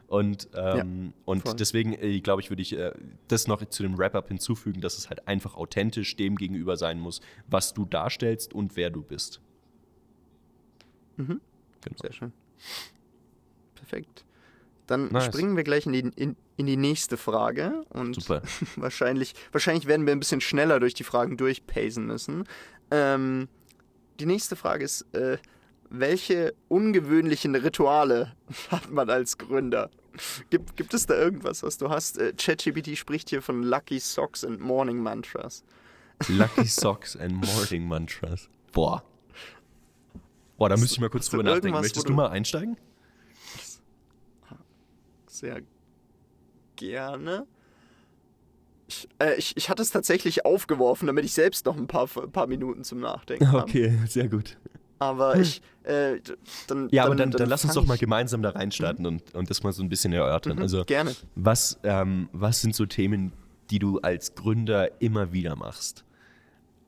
[0.08, 2.92] Und, ähm, ja, und deswegen, äh, glaube ich, würde ich äh,
[3.30, 7.22] das noch zu dem Wrap-Up hinzufügen, dass es halt einfach authentisch dem gegenüber sein muss,
[7.48, 9.42] was du darstellst und wer du bist.
[11.18, 11.42] Mhm.
[11.82, 11.98] Genau.
[12.02, 12.34] Sehr schön.
[13.76, 14.24] Perfekt.
[14.88, 15.26] Dann nice.
[15.26, 17.84] springen wir gleich in die, in, in die nächste Frage.
[17.90, 18.42] Und Super.
[18.76, 22.44] wahrscheinlich, wahrscheinlich werden wir ein bisschen schneller durch die Fragen durchpacen müssen.
[22.92, 23.48] Ähm,
[24.20, 25.38] die nächste Frage ist, äh,
[25.94, 28.34] welche ungewöhnlichen Rituale
[28.72, 29.90] hat man als Gründer?
[30.50, 32.18] Gibt, gibt es da irgendwas, was du hast?
[32.18, 35.64] Äh, ChatGPT spricht hier von Lucky Socks and Morning Mantras.
[36.28, 38.50] Lucky Socks and Morning Mantras.
[38.72, 39.04] Boah.
[40.58, 41.80] Boah, da müsste ich mal kurz drüber nachdenken.
[41.80, 42.78] Möchtest du, du mal einsteigen?
[45.28, 45.62] Sehr
[46.76, 47.48] gerne.
[48.88, 52.48] Ich, äh, ich, ich, hatte es tatsächlich aufgeworfen, damit ich selbst noch ein paar, paar
[52.48, 53.64] Minuten zum Nachdenken habe.
[53.64, 54.58] Okay, sehr gut.
[55.00, 55.42] Aber hm.
[55.42, 56.20] ich, äh,
[56.68, 56.90] dann.
[56.92, 59.08] Ja, aber dann, dann, dann lass uns doch mal gemeinsam da reinstarten mhm.
[59.08, 60.58] und, und das mal so ein bisschen erörtern.
[60.58, 61.16] Mhm, also, gerne.
[61.36, 63.34] Was, ähm, was sind so Themen,
[63.70, 66.04] die du als Gründer immer wieder machst?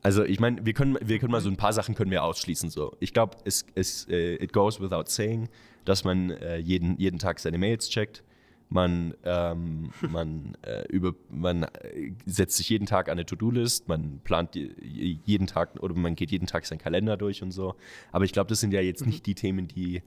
[0.02, 2.70] Also ich meine, wir können, wir können mal so ein paar Sachen können wir ausschließen.
[2.70, 2.96] So.
[3.00, 5.50] Ich glaube, es, es, uh, it goes without saying,
[5.84, 8.24] dass man uh, jeden, jeden Tag seine Mails checkt
[8.76, 14.54] man, ähm, man, äh, über, man äh, setzt sich jeden Tag eine To-Do-List, man plant
[14.54, 17.76] jeden Tag oder man geht jeden Tag seinen Kalender durch und so.
[18.12, 19.24] Aber ich glaube, das sind ja jetzt nicht mhm.
[19.24, 20.04] die Themen, die,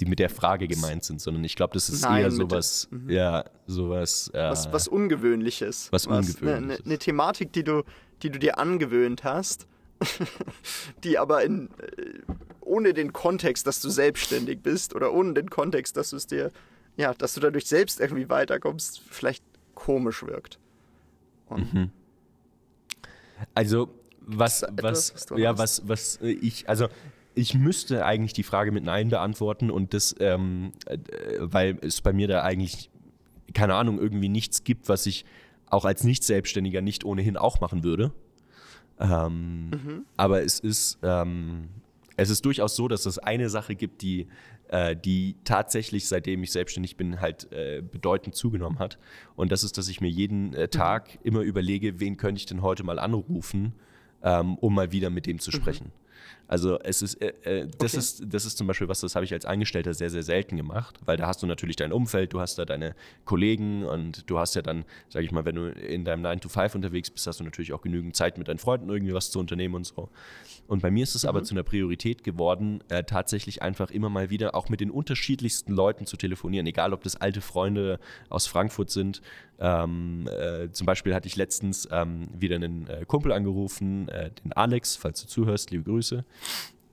[0.00, 3.08] die mit der Frage gemeint sind, sondern ich glaube, das ist Nein, eher sowas, mhm.
[3.08, 4.30] ja, sowas.
[4.34, 5.88] Äh, was, was Ungewöhnliches.
[5.90, 6.42] Was, was Ungewöhnliches.
[6.42, 7.84] Eine, eine, eine Thematik, die du,
[8.22, 9.66] die du dir angewöhnt hast,
[11.04, 12.20] die aber in, äh,
[12.60, 16.52] ohne den Kontext, dass du selbstständig bist oder ohne den Kontext, dass du es dir
[16.96, 20.58] ja, dass du dadurch selbst irgendwie weiterkommst, vielleicht komisch wirkt.
[21.50, 21.90] Mhm.
[23.54, 23.88] Also,
[24.20, 26.88] was, etwas, was, was ja, was, was ich, also
[27.34, 30.98] ich müsste eigentlich die Frage mit Nein beantworten und das, ähm, äh,
[31.38, 32.90] weil es bei mir da eigentlich,
[33.52, 35.24] keine Ahnung, irgendwie nichts gibt, was ich
[35.66, 38.12] auch als Nicht-Selbstständiger nicht ohnehin auch machen würde.
[39.00, 40.06] Ähm, mhm.
[40.16, 41.68] Aber es ist, ähm,
[42.16, 44.28] es ist durchaus so, dass es eine Sache gibt, die
[44.74, 48.98] äh, die tatsächlich, seitdem ich selbstständig bin, halt äh, bedeutend zugenommen hat.
[49.36, 51.20] Und das ist, dass ich mir jeden äh, Tag mhm.
[51.22, 53.74] immer überlege, wen könnte ich denn heute mal anrufen,
[54.24, 55.54] ähm, um mal wieder mit dem zu mhm.
[55.54, 55.86] sprechen.
[55.86, 56.43] Mhm.
[56.46, 57.98] Also es ist, äh, äh, das okay.
[57.98, 60.98] ist, das ist zum Beispiel was, das habe ich als Angestellter sehr, sehr selten gemacht,
[61.04, 64.54] weil da hast du natürlich dein Umfeld, du hast da deine Kollegen und du hast
[64.54, 67.40] ja dann, sage ich mal, wenn du in deinem 9 to 5 unterwegs bist, hast
[67.40, 70.10] du natürlich auch genügend Zeit mit deinen Freunden irgendwie was zu unternehmen und so.
[70.66, 71.30] Und bei mir ist es mhm.
[71.30, 75.72] aber zu einer Priorität geworden, äh, tatsächlich einfach immer mal wieder auch mit den unterschiedlichsten
[75.72, 79.22] Leuten zu telefonieren, egal ob das alte Freunde aus Frankfurt sind.
[79.58, 84.52] Ähm, äh, zum Beispiel hatte ich letztens ähm, wieder einen äh, Kumpel angerufen, äh, den
[84.52, 86.24] Alex, falls du zuhörst, liebe Grüße.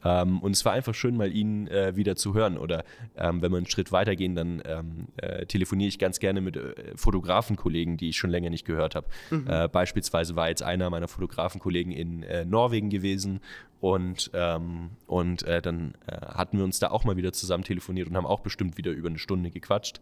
[0.03, 2.57] Ähm, und es war einfach schön, mal ihn äh, wieder zu hören.
[2.57, 2.83] Oder
[3.15, 6.73] ähm, wenn wir einen Schritt weitergehen, dann ähm, äh, telefoniere ich ganz gerne mit äh,
[6.95, 9.07] Fotografenkollegen, die ich schon länger nicht gehört habe.
[9.29, 9.47] Mhm.
[9.47, 13.41] Äh, beispielsweise war jetzt einer meiner Fotografenkollegen in äh, Norwegen gewesen
[13.79, 18.15] und, ähm, und äh, dann hatten wir uns da auch mal wieder zusammen telefoniert und
[18.15, 20.01] haben auch bestimmt wieder über eine Stunde gequatscht.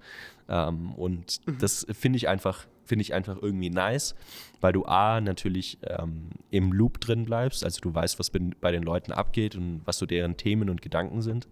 [0.50, 1.60] Ähm, und mhm.
[1.60, 4.16] das finde ich einfach, finde ich einfach irgendwie nice,
[4.60, 8.84] weil du A natürlich ähm, im Loop drin bleibst, also du weißt, was bei den
[8.84, 11.48] Leuten abgeht und was so deren Themen und Gedanken sind.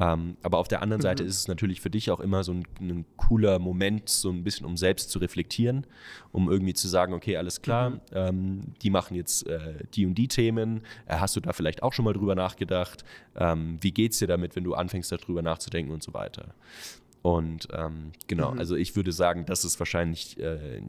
[0.00, 1.02] Ähm, aber auf der anderen mhm.
[1.02, 4.42] Seite ist es natürlich für dich auch immer so ein, ein, cooler Moment, so ein
[4.42, 5.86] bisschen um selbst zu reflektieren,
[6.32, 8.00] um irgendwie zu sagen, okay, alles klar, mhm.
[8.14, 10.80] ähm, die machen jetzt äh, die und die Themen.
[11.06, 13.04] Äh, hast du da vielleicht auch schon mal drüber nachgedacht?
[13.36, 16.54] Ähm, wie geht es dir damit, wenn du anfängst, darüber nachzudenken und so weiter?
[17.22, 18.58] Und ähm, genau, mhm.
[18.58, 20.82] also ich würde sagen, das ist wahrscheinlich äh,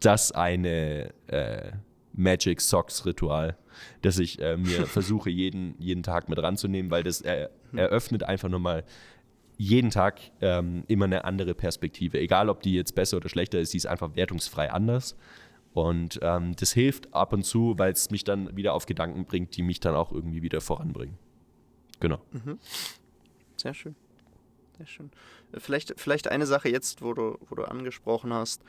[0.00, 1.72] das eine äh,
[2.12, 3.56] Magic Socks Ritual,
[4.02, 7.78] das ich äh, mir versuche, jeden, jeden Tag mit ranzunehmen, weil das er, hm.
[7.78, 8.84] eröffnet einfach nochmal
[9.56, 12.18] jeden Tag ähm, immer eine andere Perspektive.
[12.18, 15.16] Egal, ob die jetzt besser oder schlechter ist, die ist einfach wertungsfrei anders.
[15.74, 19.56] Und ähm, das hilft ab und zu, weil es mich dann wieder auf Gedanken bringt,
[19.56, 21.18] die mich dann auch irgendwie wieder voranbringen.
[22.00, 22.20] Genau.
[22.32, 22.58] Mhm.
[23.56, 23.94] Sehr schön.
[24.80, 25.10] Sehr schön.
[25.58, 28.62] Vielleicht, vielleicht eine Sache jetzt, wo du, wo du angesprochen hast,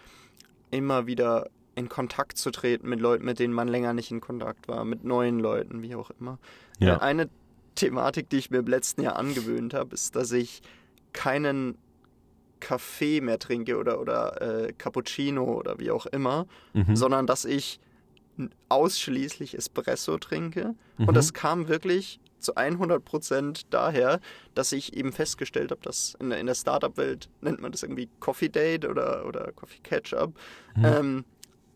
[0.69, 4.67] immer wieder in Kontakt zu treten mit Leuten, mit denen man länger nicht in Kontakt
[4.67, 6.37] war, mit neuen Leuten, wie auch immer.
[6.79, 6.97] Ja.
[6.97, 7.29] Eine
[7.75, 10.61] Thematik, die ich mir im letzten Jahr angewöhnt habe, ist, dass ich
[11.13, 11.77] keinen
[12.59, 16.93] Kaffee mehr trinke oder, oder äh, Cappuccino oder wie auch immer, mhm.
[16.93, 17.79] sondern dass ich
[18.67, 20.75] ausschließlich Espresso trinke.
[20.97, 21.07] Mhm.
[21.07, 24.19] Und das kam wirklich zu 100% daher,
[24.55, 28.09] dass ich eben festgestellt habe, dass in der, in der Startup-Welt nennt man das irgendwie
[28.19, 30.33] Coffee Date oder, oder Coffee Catch-up.
[30.75, 30.85] Mhm.
[30.85, 31.25] Ähm,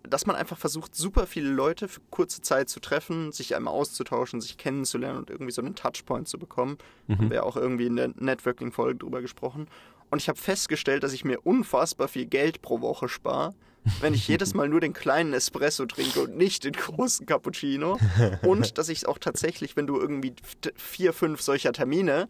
[0.09, 4.41] dass man einfach versucht, super viele Leute für kurze Zeit zu treffen, sich einmal auszutauschen,
[4.41, 6.77] sich kennenzulernen und irgendwie so einen Touchpoint zu bekommen.
[7.07, 7.17] Mhm.
[7.17, 9.67] Haben wir auch irgendwie in der Networking-Folge drüber gesprochen.
[10.11, 13.55] Und ich habe festgestellt, dass ich mir unfassbar viel Geld pro Woche spare,
[14.01, 17.97] wenn ich jedes Mal nur den kleinen Espresso trinke und nicht den großen Cappuccino.
[18.41, 20.33] Und dass ich es auch tatsächlich, wenn du irgendwie
[20.75, 22.27] vier, fünf solcher Termine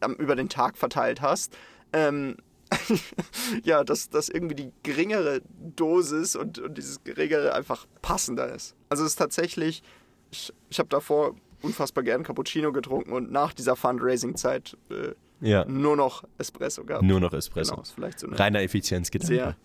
[0.00, 1.56] ähm, über den Tag verteilt hast,
[1.92, 2.36] ähm,
[3.64, 5.40] ja, dass, dass irgendwie die geringere
[5.76, 8.74] Dosis und, und dieses geringere einfach passender ist.
[8.88, 9.82] Also es ist tatsächlich,
[10.30, 15.64] ich, ich habe davor unfassbar gern Cappuccino getrunken und nach dieser Fundraising-Zeit äh, ja.
[15.66, 17.04] nur noch Espresso gehabt.
[17.04, 17.76] Nur noch Espresso.
[17.76, 19.34] Genau, vielleicht so Reiner Effizienzgedanke.
[19.34, 19.56] Sehr,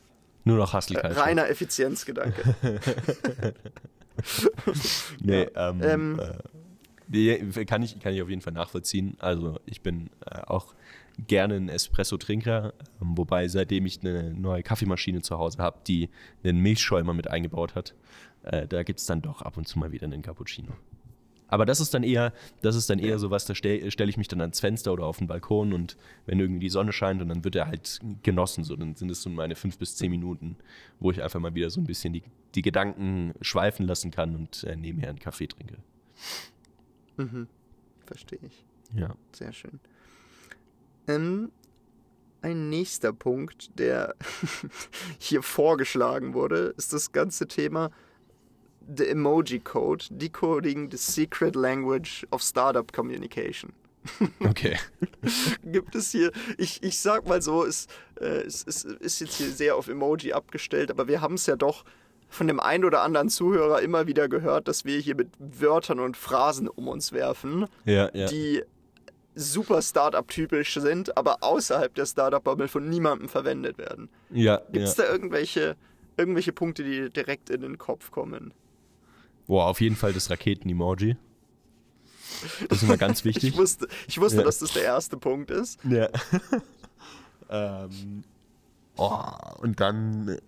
[0.44, 2.56] nur noch Hustle äh, Reiner Effizienzgedanke.
[5.22, 5.70] nee, ja.
[5.70, 6.22] ähm, ähm
[7.14, 9.16] äh, kann, ich, kann ich auf jeden Fall nachvollziehen.
[9.20, 10.74] Also ich bin äh, auch
[11.28, 16.10] gerne ein Espresso-Trinker, ähm, wobei seitdem ich eine neue Kaffeemaschine zu Hause habe, die
[16.44, 17.96] einen Milchschäumer mit eingebaut hat,
[18.44, 20.72] äh, da gibt es dann doch ab und zu mal wieder einen Cappuccino.
[21.52, 24.16] Aber das ist dann eher, das ist dann eher so was, da stelle stell ich
[24.16, 27.28] mich dann ans Fenster oder auf den Balkon und wenn irgendwie die Sonne scheint und
[27.28, 30.56] dann wird er halt genossen, so dann sind es so meine fünf bis zehn Minuten,
[31.02, 32.24] wo ich einfach mal wieder so ein bisschen die,
[32.56, 35.76] die Gedanken schweifen lassen kann und äh, nebenher einen Kaffee trinke.
[37.18, 37.48] Mhm.
[38.06, 38.64] Verstehe ich.
[38.96, 39.14] Ja.
[39.34, 39.82] Sehr schön.
[41.10, 41.52] Ähm,
[42.42, 44.16] ein nächster Punkt, der
[45.20, 47.92] hier vorgeschlagen wurde, ist das ganze Thema
[48.88, 53.74] The Emoji Code, Decoding the Secret Language of Startup Communication.
[54.40, 54.78] Okay.
[55.64, 57.88] Gibt es hier, ich, ich sag mal so, es,
[58.20, 61.56] äh, es, es ist jetzt hier sehr auf Emoji abgestellt, aber wir haben es ja
[61.56, 61.84] doch
[62.28, 66.16] von dem einen oder anderen Zuhörer immer wieder gehört, dass wir hier mit Wörtern und
[66.16, 68.28] Phrasen um uns werfen, ja, ja.
[68.28, 68.64] die
[69.36, 74.10] super Startup-typisch sind, aber außerhalb der Startup-Bubble von niemandem verwendet werden.
[74.30, 74.62] Ja.
[74.72, 75.06] Gibt es ja.
[75.06, 75.76] da irgendwelche,
[76.18, 78.54] irgendwelche Punkte, die direkt in den Kopf kommen?
[79.48, 81.18] Boah, auf jeden Fall das Raketen-Emoji.
[82.70, 83.50] Das ist immer ganz wichtig.
[83.50, 84.44] ich wusste, ich wusste ja.
[84.44, 85.80] dass das der erste Punkt ist.
[85.84, 86.10] Ja.
[87.50, 88.24] ähm,
[88.98, 89.22] oh,
[89.60, 90.40] und dann.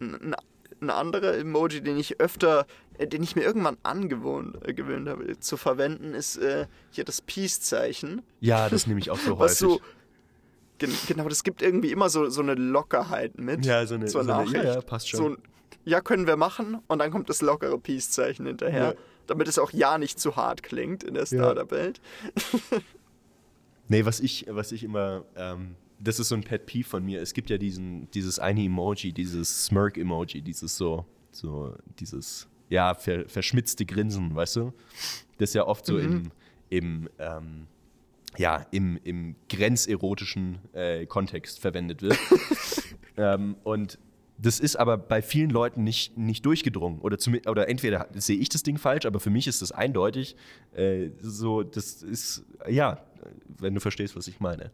[0.00, 0.34] Ein,
[0.80, 2.66] ein anderer Emoji, den ich öfter,
[2.98, 7.20] äh, den ich mir irgendwann angewöhnt äh, gewöhnt habe zu verwenden, ist äh, hier das
[7.22, 8.22] Peace-Zeichen.
[8.40, 9.78] Ja, das nehme ich auch so Was häufig.
[9.78, 9.80] so,
[10.78, 13.64] gen genau, das gibt irgendwie immer so, so eine Lockerheit mit.
[13.64, 14.64] ja, so eine, zur so eine Nachricht.
[14.64, 15.18] ja, ja, passt schon.
[15.18, 15.38] So ein,
[15.84, 16.80] ja, können wir machen.
[16.86, 18.92] Und dann kommt das lockere Peace-Zeichen hinterher.
[18.92, 18.94] Ja.
[19.26, 22.00] Damit es auch ja nicht zu hart klingt in der Startup-Welt.
[23.88, 27.20] Nee, was ich, was ich immer, ähm, das ist so ein Pet Peeve von mir.
[27.20, 33.28] Es gibt ja diesen, dieses eine Emoji, dieses Smirk-Emoji, dieses so, so, dieses, ja, ver,
[33.28, 34.72] verschmitzte Grinsen, weißt du?
[35.36, 36.30] Das ja oft so im,
[36.70, 37.66] im, ähm,
[38.38, 42.18] ja, im, im grenzerotischen äh, Kontext verwendet wird.
[43.18, 43.98] ähm, und
[44.38, 47.00] das ist aber bei vielen Leuten nicht, nicht durchgedrungen.
[47.00, 50.36] Oder, zum, oder entweder sehe ich das Ding falsch, aber für mich ist das eindeutig.
[50.74, 53.04] Äh, so, das ist, ja,
[53.58, 54.70] wenn du verstehst, was ich meine.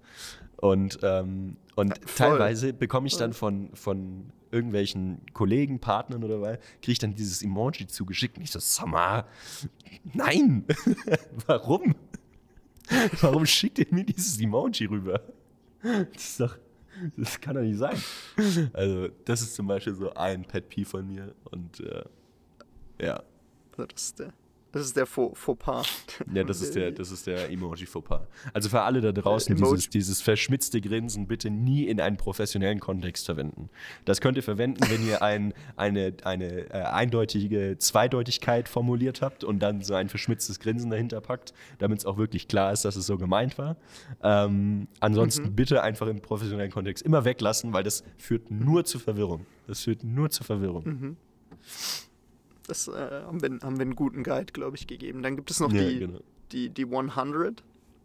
[0.56, 2.30] Und, ähm, und voll.
[2.30, 7.42] teilweise bekomme ich dann von, von irgendwelchen Kollegen, Partnern oder was, kriege ich dann dieses
[7.42, 9.24] Emoji zugeschickt und ich so, mal,
[10.14, 10.64] nein,
[11.46, 11.94] warum?
[13.20, 15.20] Warum schickt ihr mir dieses Emoji rüber?
[15.82, 16.58] Das ist doch,
[17.16, 17.96] das kann doch nicht sein.
[18.72, 22.04] Also, das ist zum Beispiel so ein Pet Peeve von mir und äh,
[23.00, 23.22] ja.
[23.76, 24.32] Das ist der,
[24.78, 25.86] das ist der Faux, Fauxpas.
[26.32, 28.26] Ja, das ist der, das ist der Emoji-Fauxpas.
[28.52, 32.80] Also für alle da draußen, Äh, dieses, dieses verschmitzte Grinsen bitte nie in einen professionellen
[32.80, 33.68] Kontext verwenden.
[34.04, 39.58] Das könnt ihr verwenden, wenn ihr ein, eine, eine äh, eindeutige Zweideutigkeit formuliert habt und
[39.60, 43.06] dann so ein verschmitztes Grinsen dahinter packt, damit es auch wirklich klar ist, dass es
[43.06, 43.76] so gemeint war.
[44.22, 45.54] Ähm, ansonsten Mhm.
[45.56, 49.46] bitte einfach im professionellen Kontext immer weglassen, weil das führt nur zu Verwirrung.
[49.66, 50.84] Das führt nur zu Verwirrung.
[50.84, 51.16] Mhm.
[52.68, 55.22] Das äh, haben, wir, haben wir einen guten Guide, glaube ich, gegeben.
[55.22, 56.20] Dann gibt es noch Ja, die, genau.
[56.52, 57.64] die, die 100.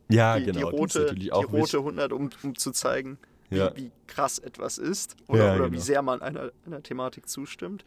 [0.10, 0.58] Ja, die, genau.
[0.58, 1.76] die rote, die rote wichtig.
[1.80, 3.18] 100, um, um zu zeigen,
[3.50, 3.76] wie, Ja.
[3.76, 5.74] wie krass etwas ist oder, Ja, oder genau.
[5.78, 7.84] wie sehr man einer, einer Thematik zustimmt.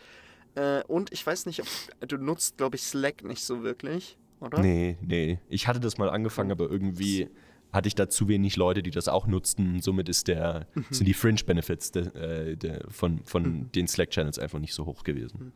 [0.54, 4.60] Äh, und ich weiß nicht, ob du nutzt, glaube ich, Slack nicht so wirklich, oder?
[4.60, 5.38] Nee, nee.
[5.48, 7.28] Ich hatte das mal angefangen, aber irgendwie
[7.72, 9.80] hatte ich da zu wenig Leute, die das auch nutzten.
[9.82, 10.84] Somit ist der, Mhm.
[10.90, 15.52] sind die Fringe-Benefits der, äh, der, von, von den Slack-Channels einfach nicht so hoch gewesen.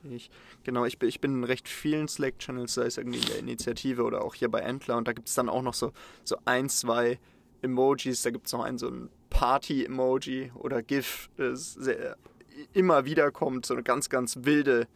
[0.00, 0.30] Verstehe ich.
[0.64, 4.02] Genau, ich bin, ich bin in recht vielen Slack-Channels, sei es irgendwie in der Initiative
[4.02, 4.96] oder auch hier bei Entler.
[4.96, 5.92] Und da gibt es dann auch noch so,
[6.24, 7.18] so ein, zwei
[7.62, 8.22] Emojis.
[8.22, 12.16] Da gibt es noch einen so ein Party-Emoji oder GIF, das sehr,
[12.72, 13.66] immer wieder kommt.
[13.66, 14.88] So eine ganz, ganz wilde.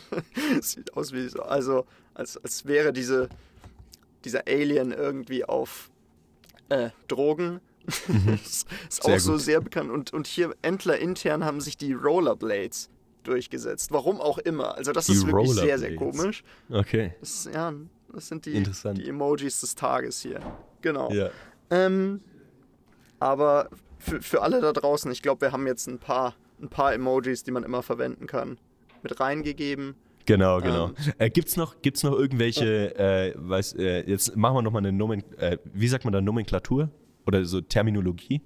[0.60, 3.28] Sieht aus wie so, also als, als wäre diese,
[4.24, 5.90] dieser Alien irgendwie auf
[6.68, 7.60] äh, Drogen.
[7.86, 9.40] das ist Sehr auch so gut.
[9.40, 9.90] sehr bekannt.
[9.90, 12.90] Und, und hier Entler intern haben sich die Rollerblades
[13.22, 13.92] durchgesetzt.
[13.92, 14.76] Warum auch immer.
[14.76, 16.44] Also das Die ist wirklich sehr, sehr komisch.
[16.70, 17.14] Okay.
[17.20, 17.72] Das, ja,
[18.12, 20.40] das sind die, die Emojis des Tages hier.
[20.82, 21.10] Genau.
[21.10, 21.30] Ja.
[21.70, 22.20] Ähm,
[23.18, 26.94] aber für, für alle da draußen, ich glaube, wir haben jetzt ein paar, ein paar
[26.94, 28.58] Emojis, die man immer verwenden kann,
[29.02, 29.94] mit reingegeben.
[30.26, 30.88] Genau, genau.
[30.88, 30.94] Ähm.
[31.18, 35.24] äh, gibt's noch, gibt's noch irgendwelche, äh, weiß, äh, jetzt machen wir nochmal eine Nomen
[35.38, 36.90] äh, wie sagt man da, Nomenklatur?
[37.26, 38.40] Oder so Terminologie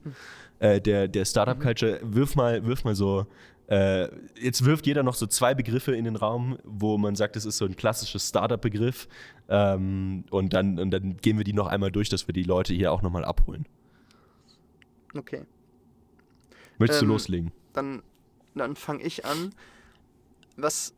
[0.62, 2.00] äh, der, der Startup-Culture.
[2.02, 3.26] Wirf mal, wirf mal so,
[3.68, 4.08] äh,
[4.40, 7.58] jetzt wirft jeder noch so zwei Begriffe in den Raum, wo man sagt, das ist
[7.58, 9.08] so ein klassisches Startup-Begriff.
[9.48, 12.74] Ähm, und, dann, und dann gehen wir die noch einmal durch, dass wir die Leute
[12.74, 13.66] hier auch nochmal abholen.
[15.16, 15.42] Okay.
[16.78, 17.52] Möchtest Ähm, du loslegen?
[17.72, 18.02] dann,
[18.54, 19.54] dann fange ich an.
[20.56, 20.94] Was,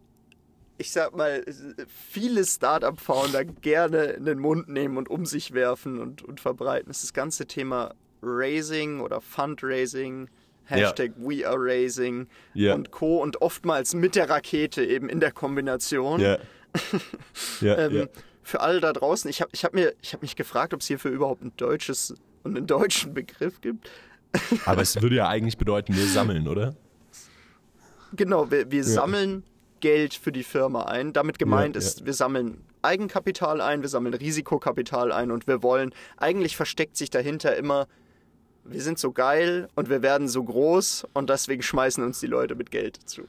[0.79, 1.45] ich sag mal,
[1.87, 7.05] viele Startup-Founder gerne in den Mund nehmen und um sich werfen und, und verbreiten, ist
[7.05, 10.29] das ganze Thema Raising oder Fundraising,
[10.67, 12.75] Hashtag We Are Raising Ja.
[12.75, 13.23] und Co.
[13.23, 16.21] und oftmals mit der Rakete eben in der Kombination.
[16.21, 16.39] Ja.
[17.61, 18.05] ja, Ähm, ja.
[18.43, 20.87] Für alle da draußen, ich habe ich hab mir, ich hab mich gefragt, ob es
[20.87, 23.91] hierfür überhaupt ein deutsches und einen deutschen Begriff gibt.
[24.67, 26.75] Aber es würde ja eigentlich bedeuten, wir sammeln, oder?
[28.13, 29.45] Genau, wir, wir sammeln
[29.81, 31.13] Geld für die Firma ein.
[31.13, 35.95] Damit gemeint Ja, ist, wir sammeln Eigenkapital ein, wir sammeln Risikokapital ein und wir wollen,
[36.19, 37.87] eigentlich versteckt sich dahinter immer,
[38.67, 42.55] wir sind so geil und wir werden so groß und deswegen schmeißen uns die Leute
[42.55, 43.23] mit Geld zu.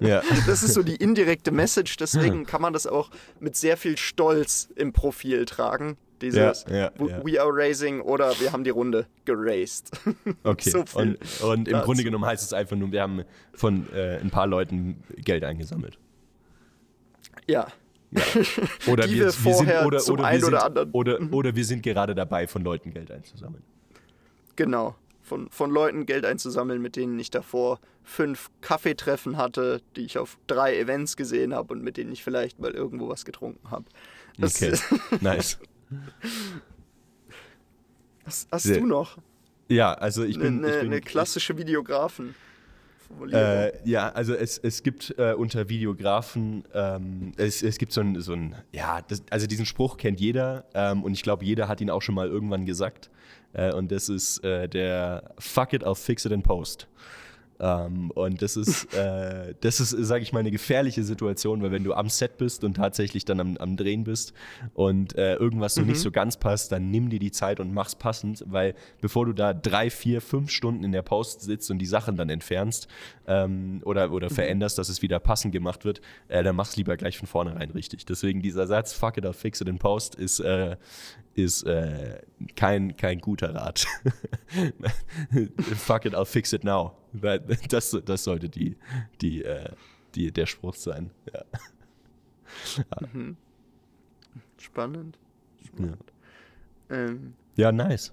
[0.00, 0.22] Ja.
[0.46, 4.68] Das ist so die indirekte Message, deswegen kann man das auch mit sehr viel Stolz
[4.76, 5.96] im Profil tragen.
[6.22, 7.24] Dieses Ja, ja, We- ja.
[7.24, 9.90] We are raising oder wir haben die Runde geraced.
[10.44, 10.70] Okay.
[10.70, 11.80] So und und im.
[11.80, 15.98] Grunde genommen heißt es einfach nur, wir haben von äh, ein paar Leuten Geld eingesammelt.
[17.46, 17.66] ja.
[18.86, 20.90] Oder Die wir vorher oder, zum oder, einen wir sind, oder anderen-.
[20.92, 23.64] Oder, oder wir sind gerade dabei, von Leuten Geld einzusammeln.
[24.56, 24.94] Genau.
[25.22, 30.36] Von, von Leuten Geld einzusammeln, mit denen ich davor fünf Kaffeetreffen hatte, die ich auf
[30.46, 33.84] drei Events gesehen habe und mit denen ich vielleicht mal irgendwo was getrunken habe.
[34.38, 34.76] Das- Okay.
[35.22, 35.58] nice.
[38.24, 39.18] Was hast du noch?
[39.68, 40.60] Ja, also ich Eine bin.
[40.60, 42.34] ne, bin ne klassische Videografen.
[43.30, 48.20] Äh, ja, also es, es gibt äh, unter Videografen, ähm, es, es gibt so ein,
[48.20, 51.80] so ein ja, das, also diesen Spruch kennt jeder ähm, und ich glaube, jeder hat
[51.80, 53.10] ihn auch schon mal irgendwann gesagt.
[53.54, 56.86] Äh, und das ist äh, der Fuck it, I'll fix it in post.
[57.60, 61.84] Ähm, und das ist, äh, das ist, sage ich mal, eine gefährliche Situation, weil wenn
[61.84, 64.34] du am Set bist und tatsächlich dann am, am Drehen bist
[64.74, 65.86] und äh, irgendwas so Mhm.
[65.86, 69.32] nicht so ganz passt, dann nimm dir die Zeit und mach's passend, weil bevor du
[69.32, 72.88] da drei, vier, fünf Stunden in der Post sitzt und die Sachen dann entfernst
[73.28, 74.34] ähm, oder, oder Mhm.
[74.34, 78.04] veränderst, dass es wieder passend gemacht wird, äh, dann mach's lieber gleich von vornherein richtig.
[78.04, 80.76] Deswegen dieser Satz, fuck it, I'll fix it in post, ist, äh,
[81.34, 82.22] ist äh,
[82.56, 83.86] kein, kein guter Rat.
[85.76, 86.96] fuck it, I'll fix it now.
[87.68, 88.76] Das, das sollte die,
[89.20, 89.70] die, äh,
[90.14, 91.10] die, der Spruch sein.
[91.32, 91.44] Ja.
[94.58, 95.18] Spannend.
[95.78, 95.96] Ja.
[96.90, 98.12] Ähm, ja, nice.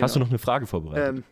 [0.00, 0.26] Hast du genau.
[0.26, 1.18] noch eine Frage vorbereitet?
[1.18, 1.24] Ähm,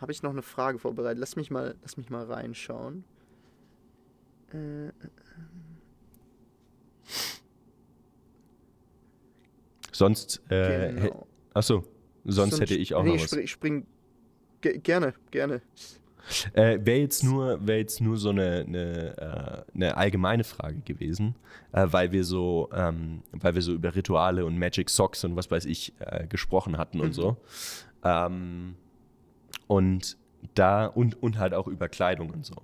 [0.00, 1.18] Habe ich noch eine Frage vorbereitet?
[1.18, 3.04] Lass mich mal, lass mich mal reinschauen.
[4.52, 4.88] Äh,
[10.00, 11.26] sonst, äh, genau.
[11.52, 11.84] achso,
[12.24, 13.30] sonst hätte ich auch nee, noch was.
[13.30, 13.86] Spring, spring
[14.62, 15.60] ge gerne, gerne.
[16.54, 21.34] Äh, Wäre jetzt nur, wär jetzt nur so eine, eine, äh, eine allgemeine Frage gewesen,
[21.72, 25.50] äh, weil wir so, ähm, weil wir so über Rituale und Magic Socks und was
[25.50, 27.36] weiß ich äh, gesprochen hatten und so.
[28.02, 28.76] Ähm,
[29.66, 30.16] und
[30.54, 32.56] da und, und halt auch über Kleidung und so.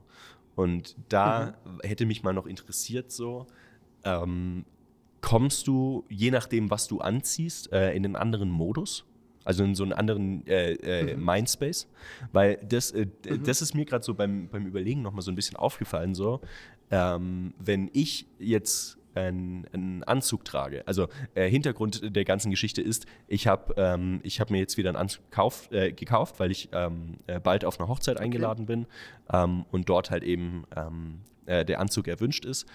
[0.55, 3.47] Und da hätte mich mal noch interessiert, so,
[4.05, 4.65] ähm,
[5.27, 9.05] kommst du, je nachdem, was du anziehst, äh, in einen anderen Modus?
[9.45, 11.89] Also in so einen anderen äh, äh, Mindspace?
[12.33, 15.35] Weil das, äh, d- das ist mir gerade so beim, beim Überlegen nochmal so ein
[15.35, 16.41] bisschen aufgefallen, so,
[16.93, 23.49] ähm, wenn ich jetzt einen, Anzug trage, also äh, Hintergrund der ganzen Geschichte ist, ich
[23.49, 27.17] habe ähm, ich hab mir jetzt wieder einen Anzug gekauft, äh, gekauft weil ich ähm,
[27.27, 28.87] äh, bald auf eine Hochzeit eingeladen bin
[29.33, 32.67] ähm, und dort halt eben ähm, äh, der Anzug erwünscht ist.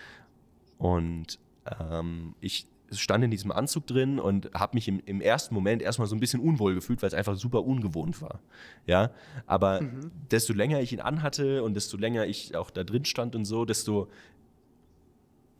[0.78, 5.82] Und ähm, ich stand in diesem Anzug drin und habe mich im, im ersten Moment
[5.82, 8.40] erstmal so ein bisschen unwohl gefühlt, weil es einfach super ungewohnt war.
[8.86, 9.12] Ja,
[9.46, 9.82] aber
[10.30, 13.66] desto länger ich ihn anhatte und desto länger ich auch da drin stand und so,
[13.66, 14.10] desto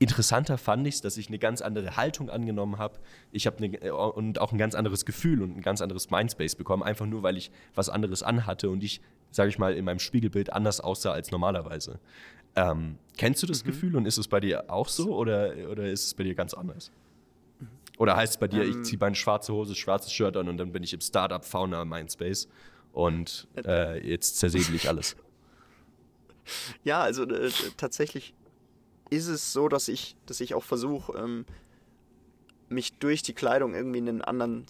[0.02, 3.00] interessanter fand ich es, dass ich eine ganz andere Haltung angenommen habe.
[3.32, 6.82] Ich habe eine, und auch ein ganz anderes Gefühl und ein ganz anderes Mindspace bekommen,
[6.82, 9.00] einfach nur, weil ich was anderes anhatte und ich,
[9.30, 12.00] sage ich mal, in meinem Spiegelbild anders aussah als normalerweise.
[12.56, 16.06] Ähm, kennst du das Gefühl und ist es bei dir auch so oder, oder ist
[16.06, 16.92] es bei dir ganz anders?
[17.98, 18.84] Oder heißt es bei dir, ich Ähm.
[18.84, 22.48] ziehe meine schwarze Hose, schwarzes Shirt an und dann bin ich im Startup Fauna Mindspace
[22.94, 25.16] und äh, jetzt zersäbel ich alles.
[26.84, 28.34] Ja, also äh, tatsächlich
[29.12, 31.46] ist es so, dass ich, dass ich auch versuche, ähm,
[32.68, 34.66] mich durch die Kleidung irgendwie in einen anderen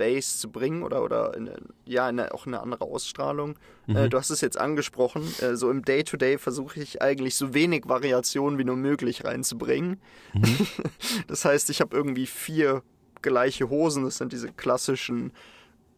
[0.00, 1.50] Space zu bringen oder, oder in,
[1.84, 3.58] ja, in eine, auch eine andere Ausstrahlung.
[3.86, 7.84] Äh, du hast es jetzt angesprochen, äh, so im Day-to-Day versuche ich eigentlich so wenig
[7.86, 10.00] Variationen wie nur möglich reinzubringen.
[11.26, 12.82] das heißt, ich habe irgendwie vier
[13.20, 15.32] gleiche Hosen, das sind diese klassischen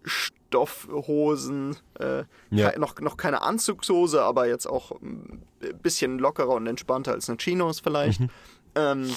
[0.05, 2.77] Stoffhosen, äh, Ja.
[2.79, 5.45] noch, noch keine Anzugshose, aber jetzt auch ein
[5.81, 8.21] bisschen lockerer und entspannter als eine Chinos vielleicht.
[8.75, 9.09] Ähm,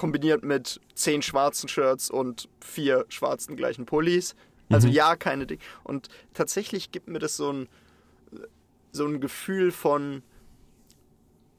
[0.00, 4.34] kombiniert mit zehn schwarzen Shirts und vier schwarzen gleichen Pullis.
[4.70, 5.58] Also ja, keine Ding.
[5.84, 7.68] Und tatsächlich gibt mir das so ein,
[8.92, 10.22] so ein Gefühl von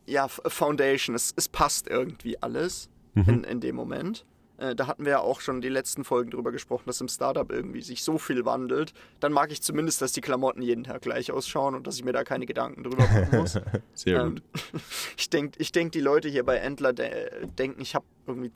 [0.08, 1.16] ja, Foundation.
[1.16, 4.26] Es, es passt irgendwie alles in, in dem Moment.
[4.62, 7.52] Äh, da hatten wir ja auch schon die letzten Folgen drüber gesprochen, dass im Startup
[7.52, 8.94] irgendwie sich so viel wandelt.
[9.20, 12.14] Dann mag ich zumindest, dass die Klamotten jeden Tag gleich ausschauen und dass ich mir
[12.14, 13.60] da keine Gedanken drüber machen muss.
[13.96, 14.44] Sehr Ähm, gut.
[15.18, 18.52] ich denke, ich denk, die Leute hier bei Endler de denken, ich habe irgendwie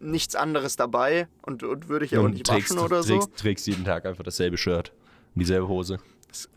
[0.00, 3.14] nichts anderes dabei und, und würde ich auch und nicht trägst, waschen oder so.
[3.18, 4.92] trägst, trägst jeden Tag einfach dasselbe Shirt
[5.34, 5.98] und dieselbe Hose.
[6.28, 6.50] Das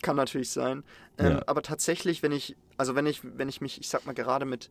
[0.00, 0.82] kann natürlich sein.
[1.18, 1.42] Ähm, Ja.
[1.46, 4.70] Aber tatsächlich, wenn ich, also wenn ich, wenn ich mich, ich sag mal, gerade mit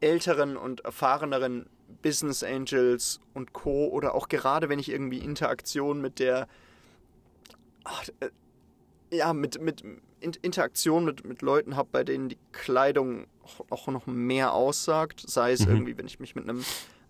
[0.00, 1.66] älteren und erfahreneren
[2.02, 3.88] Business Angels und Co.
[3.88, 6.46] oder auch gerade wenn ich irgendwie Interaktion mit der
[7.84, 8.28] ach, äh,
[9.10, 9.82] ja, mit, mit
[10.20, 15.22] In Interaktion mit, mit Leuten habe, bei denen die Kleidung auch, auch noch mehr aussagt.
[15.26, 15.68] Sei es Mhm.
[15.72, 16.64] irgendwie, wenn ich mich mit einem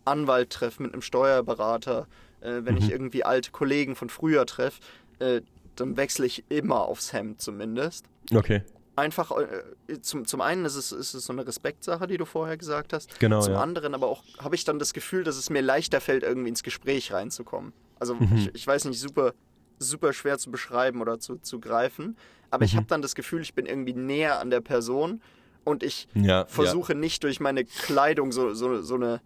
[0.05, 2.07] Anwalt treffe, mit einem Steuerberater,
[2.41, 2.83] äh, wenn Mhm.
[2.83, 4.81] ich irgendwie alte Kollegen von früher treffe,
[5.19, 5.41] äh,
[5.75, 8.05] dann wechsle ich immer aufs Hemd zumindest.
[8.35, 8.63] Okay.
[8.99, 12.57] Einfach, äh, zum, zum einen ist es, ist es so eine Respektsache, die du vorher
[12.57, 13.19] gesagt hast.
[13.21, 13.61] Genau, Zum ja.
[13.63, 16.63] anderen aber auch habe ich dann das Gefühl, dass es mir leichter fällt, irgendwie ins
[16.63, 17.73] Gespräch reinzukommen.
[18.01, 18.37] Also Mhm.
[18.37, 19.33] ich, ich weiß nicht, super,
[19.79, 22.17] super schwer zu beschreiben oder zu, zu greifen.
[22.51, 22.79] Aber ich Mhm.
[22.79, 25.23] habe dann das Gefühl, ich bin irgendwie näher an der Person
[25.65, 29.21] und ich Ja, versuche nicht durch meine Kleidung so, so, so eine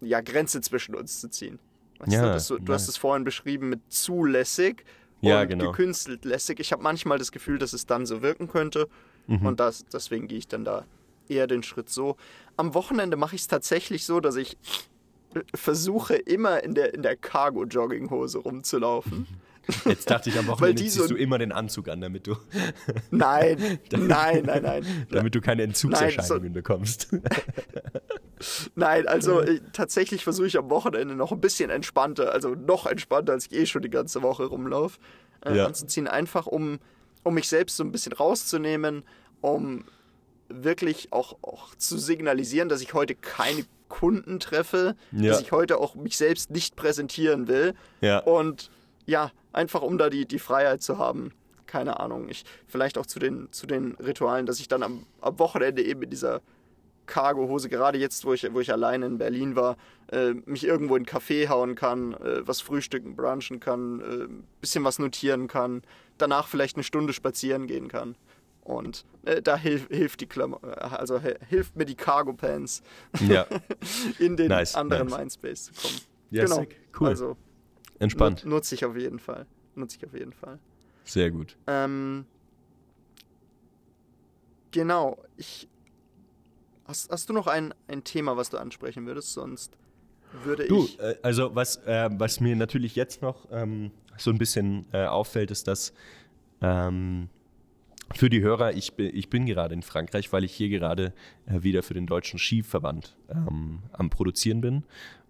[0.00, 1.60] ja, Grenze zwischen uns zu ziehen.
[2.00, 4.84] Weißt Ja, du, das, du hast es vorhin beschrieben mit zulässig
[5.20, 5.70] Ja, und genau.
[5.70, 6.58] gekünstelt lässig.
[6.58, 8.88] Ich habe manchmal das Gefühl, dass es dann so wirken könnte.
[9.26, 9.46] Mhm.
[9.46, 10.84] Und das, deswegen gehe ich dann da
[11.28, 12.16] eher den Schritt so.
[12.56, 14.56] Am Wochenende mache ich es tatsächlich so, dass ich
[15.54, 19.26] versuche, immer in der, in der Cargo-Jogginghose rumzulaufen.
[19.84, 22.34] Jetzt dachte ich am Wochenende ziehst so- du immer den Anzug an, damit du,
[23.12, 25.06] Nein, nein, nein, nein.
[25.10, 27.08] damit du keine Entzugserscheinungen Nein, bekommst.
[28.74, 33.32] Nein, also äh, tatsächlich versuche ich am Wochenende noch ein bisschen entspannter, also noch entspannter,
[33.34, 34.98] als ich eh schon die ganze Woche rumlaufe,
[35.44, 35.66] äh, Ja.
[35.66, 36.08] anzuziehen.
[36.08, 36.80] Einfach um,
[37.22, 39.04] um mich selbst so ein bisschen rauszunehmen,
[39.40, 39.84] um
[40.48, 45.30] wirklich auch, auch zu signalisieren, dass ich heute keine Kunden treffe, Ja.
[45.30, 47.74] dass ich heute auch mich selbst nicht präsentieren will.
[48.00, 48.18] Ja.
[48.18, 48.70] Und
[49.06, 51.32] ja, einfach um da die, die Freiheit zu haben.
[51.66, 52.28] Keine Ahnung.
[52.28, 56.02] Ich, vielleicht auch zu den, zu den Ritualen, dass ich dann am, am Wochenende eben
[56.02, 56.40] in dieser
[57.06, 59.76] Cargo-Hose, gerade jetzt, wo ich, wo ich alleine in Berlin war,
[60.10, 64.28] äh, mich irgendwo in einen Café hauen kann, äh, was frühstücken, brunchen kann, äh,
[64.60, 65.82] bisschen was notieren kann,
[66.22, 68.16] danach vielleicht eine Stunde spazieren gehen kann.
[68.62, 70.60] Und äh, da hilf, hilft die Klammer,
[70.92, 72.82] also he- hilft mir die Cargo-Pants,
[73.26, 73.44] ja,
[74.20, 75.18] in den Nice, anderen nice.
[75.18, 76.00] Mindspace zu kommen.
[76.30, 76.60] Ja, genau.
[76.60, 76.76] sick.
[76.98, 77.08] Cool.
[77.08, 77.36] Also
[77.98, 78.44] entspannt.
[78.44, 79.46] nut- nutze ich auf jeden Fall.
[79.74, 80.60] Nutze ich auf jeden Fall.
[81.04, 81.56] Sehr gut.
[81.66, 82.24] Ähm,
[84.70, 85.68] genau, ich.
[86.84, 89.32] Hast, hast du noch ein, ein Thema, was du ansprechen würdest?
[89.32, 89.76] Sonst
[90.44, 90.98] würde Du, ich.
[91.00, 95.50] äh, also was, äh, was mir natürlich jetzt noch ähm, so ein bisschen äh, auffällt,
[95.50, 95.92] ist, dass
[96.60, 97.28] ähm,
[98.14, 101.12] für die Hörer, ich, bin- ich bin gerade in Frankreich, weil ich hier gerade
[101.46, 104.82] äh, wieder für den Deutschen Skiverband ähm, am Produzieren bin.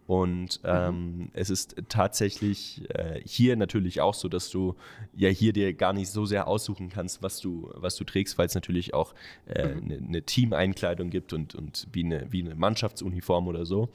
[0.08, 4.74] Und ähm, es ist tatsächlich äh, hier natürlich auch so, dass du
[5.14, 8.46] ja hier dir gar nicht so sehr aussuchen kannst, was du, was du trägst, weil
[8.46, 9.14] es natürlich auch
[9.46, 13.90] äh, eine, eine Teameinkleidung gibt und, und wie, eine, wie eine Mannschaftsuniform oder so.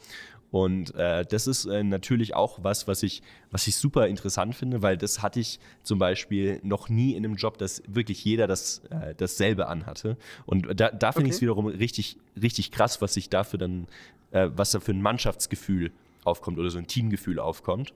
[0.50, 3.22] Und äh, das ist äh, natürlich auch was, was ich,
[3.52, 7.36] was ich super interessant finde, weil das hatte ich zum Beispiel noch nie in einem
[7.36, 10.18] Job, dass wirklich jeder das, äh, dasselbe anhatte.
[10.46, 11.46] Und da, da finde ich es Okay.
[11.46, 13.88] wiederum richtig, richtig krass, was sich dafür dann,
[14.32, 15.92] äh, was da für ein Mannschaftsgefühl
[16.24, 17.94] aufkommt oder so ein Teamgefühl aufkommt.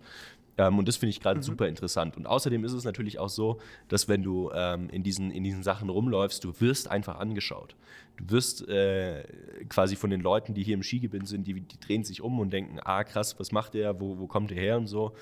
[0.57, 2.17] Ähm, und das finde ich gerade super interessant.
[2.17, 5.63] Und außerdem ist es natürlich auch so, dass wenn du ähm, in, diesen, in diesen
[5.63, 7.75] Sachen rumläufst, du wirst einfach angeschaut.
[8.17, 9.23] Du wirst äh,
[9.69, 12.51] quasi von den Leuten, die hier im Skigebiet sind, die, die drehen sich um und
[12.51, 15.13] denken, ah krass, was macht der, wo, wo kommt der her und so.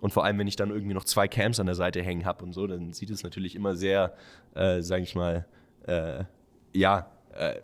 [0.00, 2.44] Und vor allem, wenn ich dann irgendwie noch zwei Cams an der Seite hängen habe
[2.44, 4.14] und so, dann sieht es natürlich immer sehr,
[4.54, 5.46] äh, sage ich mal,
[5.86, 6.24] äh,
[6.72, 7.60] ja, äh,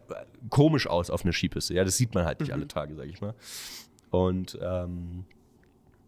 [0.49, 1.75] komisch aus auf einer Skipiste.
[1.75, 3.35] Ja, das sieht man halt nicht alle Tage, sage ich mal.
[4.11, 5.25] Und ähm,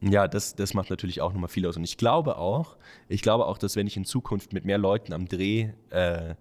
[0.02, 1.76] ja, das, das macht natürlich auch nochmal viel aus.
[1.76, 2.76] Und ich glaube auch,
[3.08, 6.34] ich glaube auch, dass wenn ich in Zukunft mit mehr Leuten am Dreh äh,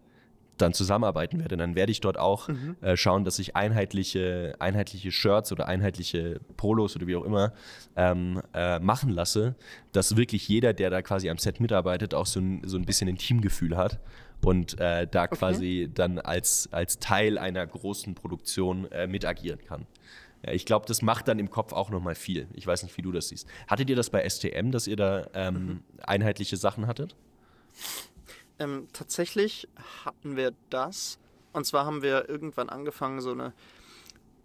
[0.62, 2.50] dann zusammenarbeiten werde, dann werde ich dort auch
[2.82, 7.54] äh, schauen, dass ich einheitliche, einheitliche Shirts oder einheitliche Polos oder wie auch immer
[7.96, 9.56] ähm, äh, machen lasse,
[9.92, 13.08] dass wirklich jeder, der da quasi am Set mitarbeitet, auch so ein, so ein bisschen
[13.08, 14.00] ein Teamgefühl hat
[14.44, 19.86] und äh, da quasi dann als, als Teil einer großen Produktion äh, mit agieren kann.
[20.46, 22.48] Ja, ich glaube, das macht dann im Kopf auch nochmal viel.
[22.54, 23.48] Ich weiß nicht, wie du das siehst.
[23.68, 27.16] Hattet ihr das bei STM, dass ihr da ähm, einheitliche Sachen hattet?
[28.58, 29.68] Ähm, tatsächlich
[30.06, 31.20] hatten wir das.
[31.52, 33.54] Und zwar haben wir irgendwann angefangen, so eine.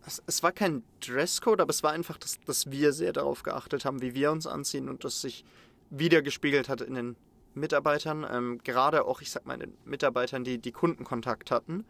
[0.07, 3.85] Es, es war kein Dresscode, aber es war einfach, dass, dass wir sehr darauf geachtet
[3.85, 5.45] haben, wie wir uns anziehen und das sich
[5.91, 7.17] wiedergespiegelt hat in den
[7.55, 8.27] Mitarbeitern.
[8.31, 11.85] Ähm, gerade auch, ich sag mal, in den Mitarbeitern, die, die Kundenkontakt hatten.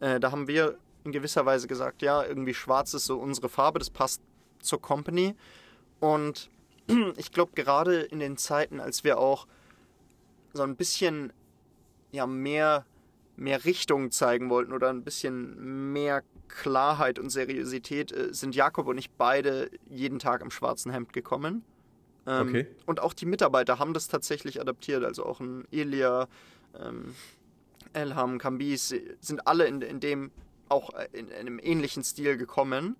[0.00, 3.78] Äh, da haben wir in gewisser Weise gesagt, ja, irgendwie schwarz ist so unsere Farbe,
[3.78, 4.22] das passt
[4.60, 5.34] zur Company.
[5.98, 6.50] Und
[7.16, 9.46] ich glaube, gerade in den Zeiten, als wir auch
[10.52, 11.32] so ein bisschen
[12.12, 12.84] ja, mehr,
[13.36, 18.98] mehr Richtung zeigen wollten oder ein bisschen mehr Klarheit und Seriosität, äh, sind Jakob und
[18.98, 21.64] ich beide jeden Tag im schwarzen Hemd gekommen.
[22.26, 22.66] Ähm, Okay.
[22.86, 25.04] Und auch die Mitarbeiter haben das tatsächlich adaptiert.
[25.04, 26.28] Also auch ein Elia,
[26.78, 27.14] ähm,
[27.92, 30.30] Elham, Kambis sind alle in, in dem
[30.70, 32.96] auch äh, in, in einem ähnlichen Stil gekommen.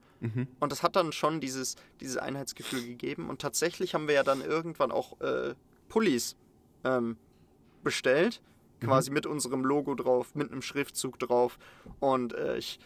[0.60, 3.30] Und das hat dann schon dieses, dieses Einheitsgefühl gegeben.
[3.30, 5.54] Und tatsächlich haben wir ja dann irgendwann auch äh,
[5.88, 6.36] Pullis
[6.84, 7.16] ähm,
[7.82, 8.42] bestellt,
[8.80, 11.58] quasi mit unserem Logo drauf, mit einem Schriftzug drauf.
[12.00, 12.78] Und äh, ich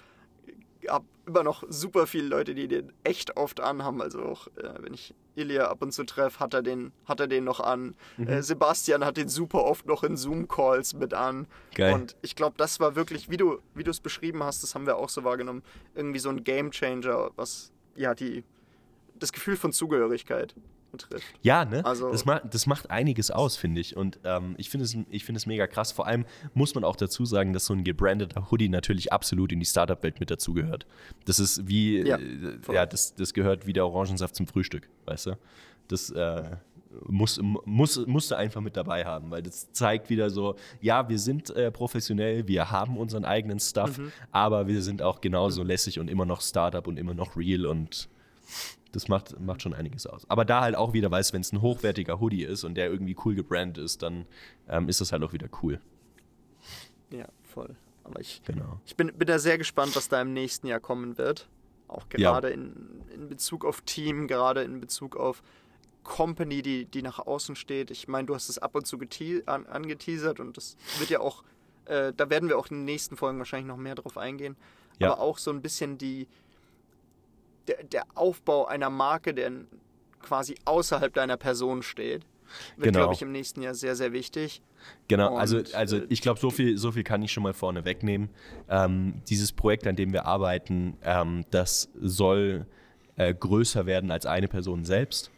[0.88, 4.02] habe immer noch super viele Leute, die den echt oft anhaben.
[4.02, 7.26] Also auch äh, wenn ich Ilya ab und zu treffe, hat er den, hat er
[7.26, 7.94] den noch an.
[8.18, 11.46] Äh, Sebastian hat den super oft noch in Zoom-Calls mit an.
[11.74, 11.94] Geil.
[11.94, 14.86] Und ich glaube, das war wirklich, wie du wie du es beschrieben hast, das haben
[14.86, 15.62] wir auch so wahrgenommen,
[15.94, 18.44] irgendwie so ein Game-Changer, was ja die
[19.18, 20.54] das Gefühl von Zugehörigkeit
[20.96, 21.26] betrifft.
[21.42, 21.84] Ja, ne?
[21.84, 23.96] Also- das, ma das macht einiges aus, finde ich.
[23.96, 25.92] Und ähm, ich finde es, ich finde es mega krass.
[25.92, 26.24] Vor allem
[26.54, 30.20] muss man auch dazu sagen, dass so ein gebrandeter Hoodie natürlich absolut in die Startup-Welt
[30.20, 30.86] mit dazugehört.
[31.24, 35.26] Das ist wie, Ja, äh, ja, das, das gehört wie der Orangensaft zum Frühstück, weißt
[35.26, 35.38] du?
[35.88, 36.56] Das, äh,
[37.08, 41.50] muss, muss, musste einfach mit dabei haben, weil das zeigt wieder so, ja, wir sind
[41.50, 44.12] äh, professionell, wir haben unseren eigenen Stuff, mhm.
[44.30, 48.08] aber wir sind auch genauso lässig und immer noch Startup und immer noch real und
[48.94, 50.28] das macht, macht schon einiges aus.
[50.28, 53.16] Aber da halt auch wieder, weißt wenn es ein hochwertiger Hoodie ist und der irgendwie
[53.24, 54.26] cool gebrandet ist, dann
[54.68, 55.80] ähm, ist das halt auch wieder cool.
[57.10, 57.76] Ja, voll.
[58.04, 58.80] Aber ich, genau.
[58.86, 61.48] ich bin, bin da sehr gespannt, was da im nächsten Jahr kommen wird.
[61.88, 62.54] Auch gerade ja.
[62.54, 65.42] in, in Bezug auf Team, gerade in Bezug auf
[66.02, 67.90] Company, die, die nach außen steht.
[67.90, 68.98] Ich meine, du hast es ab und zu
[69.46, 71.42] an, angeteasert und das wird ja auch,
[71.86, 74.56] äh, da werden wir auch in den nächsten Folgen wahrscheinlich noch mehr drauf eingehen.
[74.98, 75.12] Ja.
[75.12, 76.28] Aber auch so ein bisschen die,
[77.68, 79.52] der, der Aufbau einer Marke, der
[80.20, 82.24] quasi außerhalb deiner Person steht,
[82.76, 83.00] wird, genau.
[83.00, 84.62] glaube ich, im nächsten Jahr sehr, sehr wichtig.
[85.08, 87.54] Genau, also, Und, also, also ich glaube, so viel, so viel kann ich schon mal
[87.54, 88.30] vorne wegnehmen.
[88.68, 92.66] Ähm, dieses Projekt, an dem wir arbeiten, ähm, das soll
[93.16, 95.30] äh, größer werden als eine Person selbst.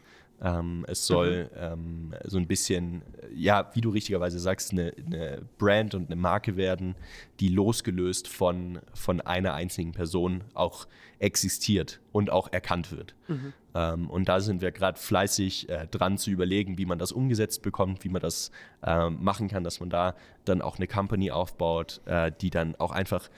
[0.42, 1.50] Ähm, es soll mhm.
[1.58, 3.02] ähm, so ein bisschen,
[3.34, 6.94] ja, wie du richtigerweise sagst, eine, eine, Brand und eine Marke werden,
[7.40, 10.86] die losgelöst von, von einer einzigen Person auch
[11.18, 13.14] existiert und auch erkannt wird.
[13.28, 13.52] Mhm.
[13.74, 17.62] Ähm, und da sind wir gerade fleißig äh, dran zu überlegen, wie man das umgesetzt
[17.62, 18.50] bekommt, wie man das
[18.82, 20.14] äh, machen kann, dass man da
[20.44, 23.30] dann auch eine Company aufbaut, äh, die dann auch einfach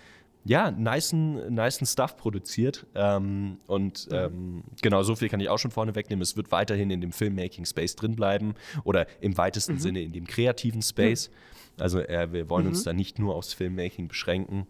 [0.45, 2.87] ja, nicen, nicen Stuff produziert.
[2.95, 6.23] Ähm, und ähm, genau, so viel kann ich auch schon vorne wegnehmen.
[6.23, 9.81] Es wird weiterhin in dem Filmmaking-Space drin bleiben oder im weitesten mhm.
[9.81, 11.29] Sinne in dem kreativen Space.
[11.29, 11.83] Mhm.
[11.83, 12.71] Also äh, wir wollen mhm.
[12.71, 14.67] uns da nicht nur aufs Filmmaking beschränken.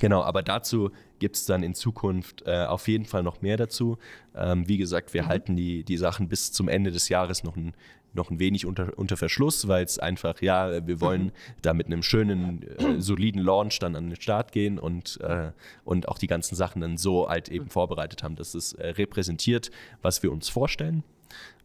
[0.00, 3.98] Genau, aber dazu gibt es dann in Zukunft äh, auf jeden Fall noch mehr dazu.
[4.34, 5.28] Ähm, wie gesagt, wir mhm.
[5.28, 7.74] halten die, die Sachen bis zum Ende des Jahres noch ein,
[8.14, 11.32] noch ein wenig unter, unter Verschluss, weil es einfach, ja, wir wollen mhm.
[11.62, 15.50] da mit einem schönen, äh, soliden Launch dann an den Start gehen und, äh,
[15.84, 19.70] und auch die ganzen Sachen dann so halt eben vorbereitet haben, dass es äh, repräsentiert,
[20.02, 21.02] was wir uns vorstellen.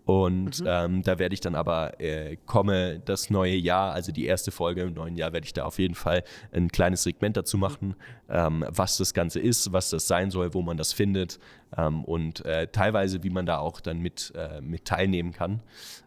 [0.10, 0.68] Und mhm.
[0.68, 4.82] ähm, da werde ich dann aber äh, komme das neue Jahr, also die erste Folge
[4.82, 7.94] im neuen Jahr, werde ich da auf jeden Fall ein kleines Segment dazu machen,
[8.28, 11.38] ähm, was das Ganze ist, was das sein soll, wo man das findet
[11.78, 15.62] ähm, und äh, teilweise, wie man da auch dann mit, äh, mit teilnehmen kann.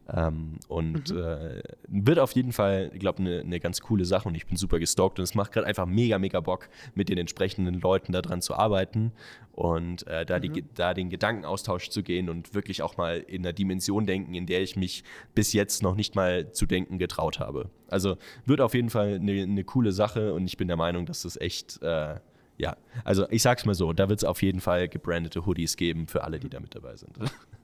[0.09, 1.19] Ähm, und mhm.
[1.19, 4.57] äh, wird auf jeden Fall, ich glaube, eine ne ganz coole Sache und ich bin
[4.57, 8.43] super gestockt und es macht gerade einfach mega, mega Bock, mit den entsprechenden Leuten daran
[8.43, 9.13] zu arbeiten
[9.53, 10.53] und äh, da, mhm.
[10.53, 14.47] die, da den Gedankenaustausch zu gehen und wirklich auch mal in einer Dimension denken, in
[14.47, 17.71] der ich mich bis jetzt noch nicht mal zu denken getraut habe.
[17.89, 21.23] Also wird auf jeden Fall eine, eine coole Sache und ich bin der Meinung, dass
[21.23, 22.17] das echt äh,
[22.59, 26.07] ja, also ich sag's mal so, da wird es auf jeden Fall gebrandete Hoodies geben
[26.07, 27.17] für alle, die da mit dabei sind.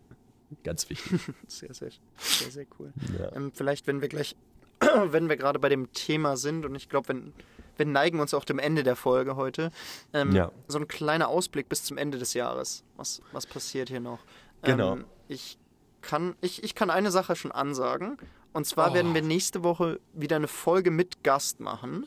[0.65, 1.21] Ganz wichtig.
[1.47, 2.93] Sehr, sehr, sehr, sehr cool.
[3.19, 3.33] Ja.
[3.35, 4.35] Ähm, vielleicht, wenn wir gleich,
[4.81, 7.33] wenn wir gerade bei dem Thema sind und ich glaube, wenn
[7.77, 9.71] wir neigen uns auch dem Ende der Folge heute,
[10.13, 10.51] ähm, ja.
[10.67, 12.83] so ein kleiner Ausblick bis zum Ende des Jahres.
[12.97, 14.21] Was, was passiert hier noch?
[14.63, 14.95] Genau.
[14.95, 15.59] Ähm, ich,
[16.01, 18.19] kann, ich, ich kann eine Sache schon ansagen.
[18.53, 18.95] Und zwar oh.
[18.95, 22.07] werden wir nächste Woche wieder eine Folge mit Gast machen.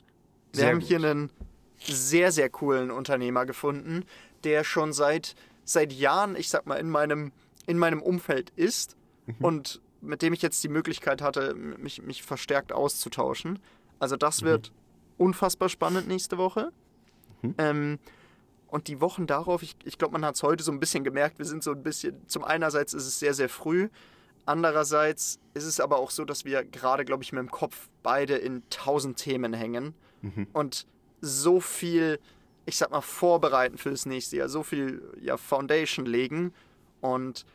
[0.51, 0.87] Wir sehr haben gut.
[0.87, 1.29] hier einen
[1.79, 4.05] sehr, sehr coolen Unternehmer gefunden,
[4.43, 7.31] der schon seit, seit Jahren, ich sag mal, in meinem,
[7.72, 9.36] in meinem Umfeld ist mhm.
[9.39, 13.59] und mit dem ich jetzt die Möglichkeit hatte, mich, mich verstärkt auszutauschen.
[13.99, 14.47] Also das mhm.
[14.47, 14.72] wird
[15.17, 16.72] unfassbar spannend nächste Woche.
[17.41, 17.55] Mhm.
[17.57, 17.99] Ähm,
[18.67, 21.39] und die Wochen darauf, ich, ich glaube, man hat es heute so ein bisschen gemerkt,
[21.39, 23.89] wir sind so ein bisschen, zum einerseits ist es sehr, sehr früh,
[24.45, 28.36] andererseits ist es aber auch so, dass wir gerade, glaube ich, mit dem Kopf beide
[28.36, 29.93] in tausend Themen hängen.
[30.22, 30.47] Mhm.
[30.53, 30.88] Und
[31.22, 32.19] so viel,
[32.65, 36.53] ich sag mal, vorbereiten für das nächste Jahr, so viel ja, Foundation legen.
[37.01, 37.45] Und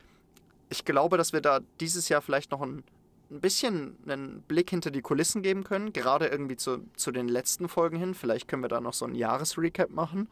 [0.69, 2.85] ich glaube, dass wir da dieses Jahr vielleicht noch ein,
[3.31, 7.69] ein bisschen einen Blick hinter die Kulissen geben können, gerade irgendwie zu, zu den letzten
[7.69, 8.15] Folgen hin.
[8.15, 10.29] Vielleicht können wir da noch so ein Jahresrecap machen.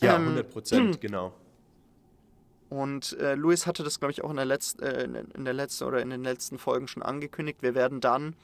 [0.00, 1.34] Ja, 100 ähm, Prozent, genau.
[2.68, 5.04] Und äh, Luis hatte das, glaube ich, auch in der, Letz-, äh,
[5.34, 7.62] in der letzten oder in den letzten Folgen schon angekündigt.
[7.62, 8.34] Wir werden dann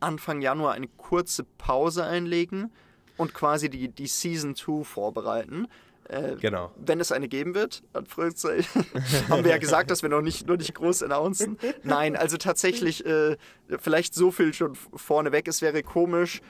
[0.00, 2.72] Anfang Januar eine kurze Pause einlegen,
[3.16, 5.68] und quasi die, die Season 2 vorbereiten.
[6.08, 6.70] Äh, genau.
[6.76, 10.74] Wenn es eine geben wird, haben wir ja gesagt, dass wir noch nicht, noch nicht
[10.74, 11.58] groß announcen.
[11.82, 13.36] Nein, also tatsächlich äh,
[13.78, 15.48] vielleicht so viel schon vorneweg.
[15.48, 16.42] Es wäre komisch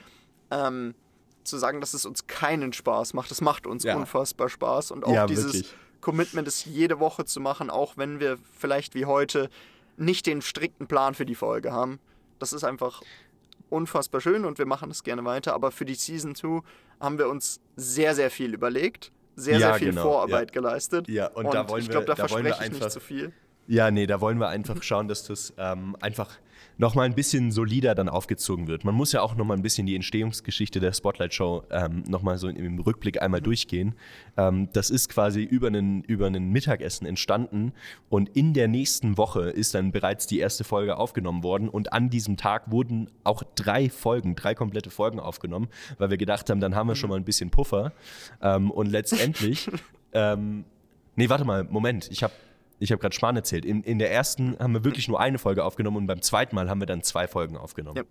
[0.51, 0.93] ähm,
[1.43, 3.31] zu sagen, dass es uns keinen Spaß macht.
[3.31, 3.95] Es macht uns ja.
[3.95, 5.73] unfassbar Spaß und auch ja, dieses wirklich.
[6.01, 9.49] Commitment, es jede Woche zu machen, auch wenn wir vielleicht wie heute
[9.97, 11.99] nicht den strikten Plan für die Folge haben.
[12.39, 13.01] Das ist einfach
[13.69, 15.53] unfassbar schön und wir machen das gerne weiter.
[15.53, 16.61] Aber für die Season 2
[16.99, 20.61] haben wir uns sehr, sehr viel überlegt, sehr, ja, sehr viel genau, Vorarbeit ja.
[20.61, 21.07] geleistet.
[21.07, 23.33] Ja, und, und da wollen ich glaube, da da verspreche ich nicht zu viel.
[23.67, 26.37] Ja, nee, da wollen wir einfach schauen, dass das ähm, einfach
[26.77, 28.83] nochmal ein bisschen solider dann aufgezogen wird.
[28.83, 32.47] Man muss ja auch nochmal ein bisschen die Entstehungsgeschichte der Spotlight Show ähm, nochmal so
[32.47, 33.45] im Rückblick einmal mhm.
[33.45, 33.95] durchgehen.
[34.37, 37.71] Ähm, das ist quasi über einen, über einen Mittagessen entstanden
[38.09, 42.09] und in der nächsten Woche ist dann bereits die erste Folge aufgenommen worden und an
[42.09, 46.75] diesem Tag wurden auch drei Folgen, drei komplette Folgen aufgenommen, weil wir gedacht haben, dann
[46.75, 46.99] haben wir mhm.
[46.99, 47.93] schon mal ein bisschen Puffer
[48.41, 49.69] ähm, und letztendlich
[50.13, 50.65] ähm,
[51.17, 52.09] Nee, warte mal, Moment.
[52.11, 52.33] Ich habe
[52.79, 53.65] ich habe gerade Schmarrn erzählt.
[53.65, 56.69] In, in der ersten haben wir wirklich nur eine Folge aufgenommen und beim zweiten Mal
[56.69, 57.97] haben wir dann zwei Folgen aufgenommen.
[57.97, 58.03] Ja.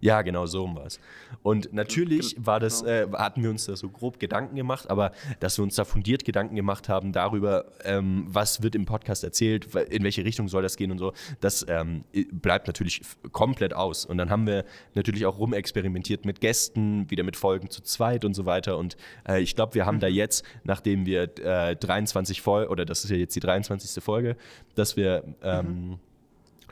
[0.00, 1.00] Ja, genau, so war es.
[1.42, 3.16] Und natürlich war das, genau.
[3.16, 6.24] äh, hatten wir uns da so grob Gedanken gemacht, aber dass wir uns da fundiert
[6.24, 10.76] Gedanken gemacht haben darüber, ähm, was wird im Podcast erzählt, in welche Richtung soll das
[10.76, 14.04] gehen und so, das ähm, bleibt natürlich komplett aus.
[14.04, 18.34] Und dann haben wir natürlich auch rumexperimentiert mit Gästen, wieder mit Folgen zu zweit und
[18.34, 18.78] so weiter.
[18.78, 18.96] Und
[19.28, 20.00] äh, ich glaube, wir haben mhm.
[20.00, 24.02] da jetzt, nachdem wir äh, 23 Folgen, oder das ist ja jetzt die 23.
[24.02, 24.36] Folge,
[24.76, 25.98] dass wir ähm, mhm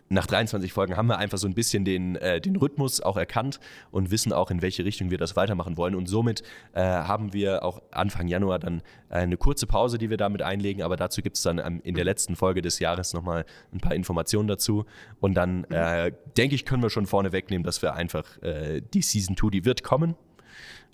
[0.09, 3.59] nach 23 Folgen haben wir einfach so ein bisschen den, äh, den Rhythmus auch erkannt
[3.91, 5.95] und wissen auch, in welche Richtung wir das weitermachen wollen.
[5.95, 6.43] Und somit
[6.75, 10.83] äh, haben wir auch Anfang Januar dann eine kurze Pause, die wir damit einlegen.
[10.83, 13.95] Aber dazu gibt es dann ähm, in der letzten Folge des Jahres nochmal ein paar
[13.95, 14.85] Informationen dazu.
[15.21, 15.67] Und dann mhm.
[15.71, 19.51] äh, denke ich, können wir schon vorne wegnehmen, dass wir einfach äh, die Season 2,
[19.51, 20.15] die wird kommen.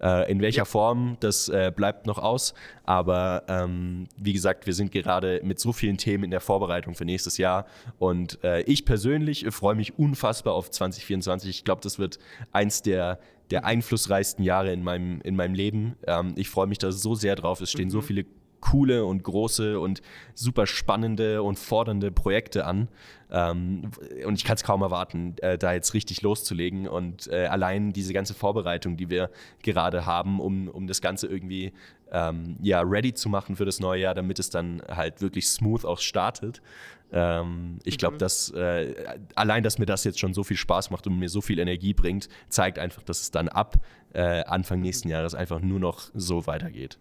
[0.02, 0.64] Äh, in welcher ja.
[0.64, 2.54] Form, das äh, bleibt noch aus.
[2.84, 7.04] Aber ähm, wie gesagt, wir sind gerade mit so vielen Themen in der Vorbereitung für
[7.04, 7.66] nächstes Jahr.
[7.98, 11.50] Und äh, ich persönlich freue mich unfassbar auf 2024.
[11.50, 12.18] Ich glaube, das wird
[12.50, 15.96] eins der, der einflussreichsten Jahre in meinem, in meinem Leben.
[16.06, 17.60] Ähm, ich freue mich da so sehr drauf.
[17.60, 17.92] Es stehen mhm.
[17.92, 18.24] so viele
[18.62, 20.00] coole und große und
[20.34, 22.88] super spannende und fordernde Projekte an.
[23.30, 23.90] Ähm,
[24.24, 26.88] und ich kann es kaum erwarten, äh, da jetzt richtig loszulegen.
[26.88, 29.30] Und äh, allein diese ganze Vorbereitung, die wir
[29.62, 31.72] gerade haben, um, um das Ganze irgendwie
[32.10, 35.84] ähm, ja, ready zu machen für das neue Jahr, damit es dann halt wirklich smooth
[35.84, 36.62] auch startet.
[37.10, 38.20] Ähm, ich glaube, mhm.
[38.20, 38.94] dass äh,
[39.34, 41.94] allein, dass mir das jetzt schon so viel Spaß macht und mir so viel Energie
[41.94, 43.76] bringt, zeigt einfach, dass es dann ab
[44.14, 46.98] äh, Anfang nächsten Jahres einfach nur noch so weitergeht.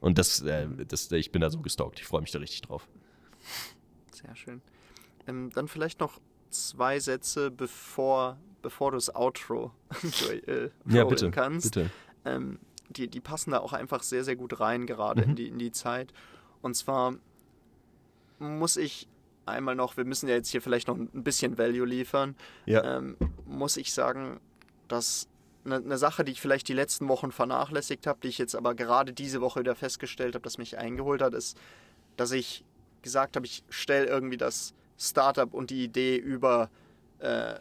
[0.00, 2.00] Und das, äh, das, ich bin da so gestalkt.
[2.00, 2.88] Ich freue mich da richtig drauf.
[4.12, 4.62] Sehr schön.
[5.26, 6.20] Ähm, dann vielleicht noch
[6.50, 9.72] zwei Sätze, bevor, bevor du das Outro
[10.46, 11.74] äh, ja, bitte, kannst.
[11.74, 11.90] Bitte.
[12.24, 15.30] Ähm, die, die passen da auch einfach sehr, sehr gut rein, gerade mhm.
[15.30, 16.12] in, die, in die Zeit.
[16.62, 17.14] Und zwar
[18.38, 19.08] muss ich
[19.46, 22.36] einmal noch, wir müssen ja jetzt hier vielleicht noch ein bisschen Value liefern,
[22.66, 22.98] ja.
[22.98, 24.40] ähm, muss ich sagen,
[24.88, 25.28] dass
[25.64, 29.12] eine, Sache, die ich vielleicht die letzten Wochen vernachlässigt habe, die ich jetzt aber gerade
[29.12, 31.58] diese Woche wieder festgestellt habe, dass mich eingeholt hat, ist,
[32.16, 32.64] dass ich
[33.02, 36.70] gesagt habe, ich stelle irgendwie das Startup und die Idee über
[37.20, 37.54] äh,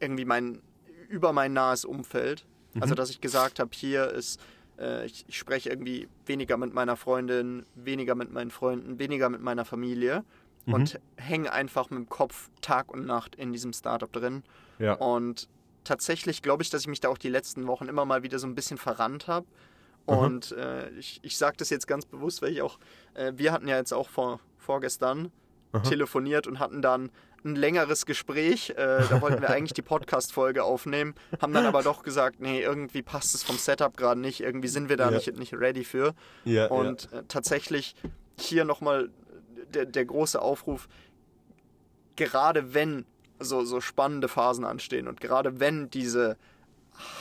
[0.00, 0.62] irgendwie mein
[1.08, 2.44] über mein nahes Umfeld.
[2.74, 2.82] Mhm.
[2.82, 4.40] Also dass ich gesagt habe, hier ist
[4.78, 9.40] äh, ich, ich, spreche irgendwie weniger mit meiner Freundin, weniger mit meinen Freunden, weniger mit
[9.40, 10.24] meiner Familie
[10.66, 10.74] mhm.
[10.74, 14.44] und hänge einfach mit dem Kopf Tag und Nacht in diesem Startup drin.
[14.78, 14.94] Ja.
[14.94, 15.48] Und
[15.88, 18.46] tatsächlich glaube ich, dass ich mich da auch die letzten Wochen immer mal wieder so
[18.46, 19.46] ein bisschen verrannt habe.
[20.04, 22.78] Und äh, ich, ich sage das jetzt ganz bewusst, weil ich auch,
[23.12, 25.30] äh, wir hatten ja jetzt auch vor, vorgestern
[25.72, 25.82] Aha.
[25.82, 27.10] telefoniert und hatten dann
[27.44, 28.70] ein längeres Gespräch.
[28.70, 28.74] Äh,
[29.10, 33.34] da wollten wir eigentlich die Podcast-Folge aufnehmen, haben dann aber doch gesagt, nee, irgendwie passt
[33.34, 35.16] es vom Setup gerade nicht, irgendwie sind wir da ja.
[35.16, 36.14] nicht, nicht ready für.
[36.44, 37.18] Ja, und ja.
[37.18, 37.94] Äh, tatsächlich
[38.38, 39.10] hier nochmal
[39.74, 40.88] der, der große Aufruf,
[42.16, 43.04] gerade wenn
[43.38, 45.08] so, so spannende Phasen anstehen.
[45.08, 46.36] Und gerade wenn diese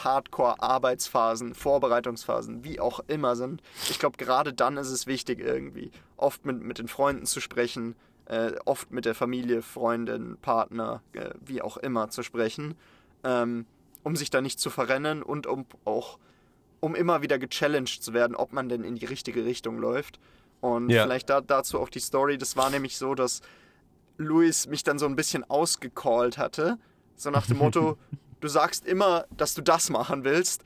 [0.03, 6.45] Hardcore-Arbeitsphasen, Vorbereitungsphasen, wie auch immer sind, ich glaube, gerade dann ist es wichtig, irgendwie oft
[6.45, 7.95] mit, mit den Freunden zu sprechen,
[8.26, 12.76] äh, oft mit der Familie, Freundin, Partner, äh, wie auch immer zu sprechen,
[13.24, 13.65] ähm,
[14.03, 16.18] um sich da nicht zu verrennen und um auch
[16.80, 20.20] um immer wieder gechallenged zu werden, ob man denn in die richtige Richtung läuft.
[20.61, 21.03] Und ja.
[21.03, 22.38] vielleicht da, dazu auch die Story.
[22.38, 23.41] Das war nämlich so, dass
[24.18, 26.78] Luis mich dann so ein bisschen ausgecallt hatte.
[27.15, 27.97] So nach dem Motto,
[28.39, 30.63] du sagst immer, dass du das machen willst.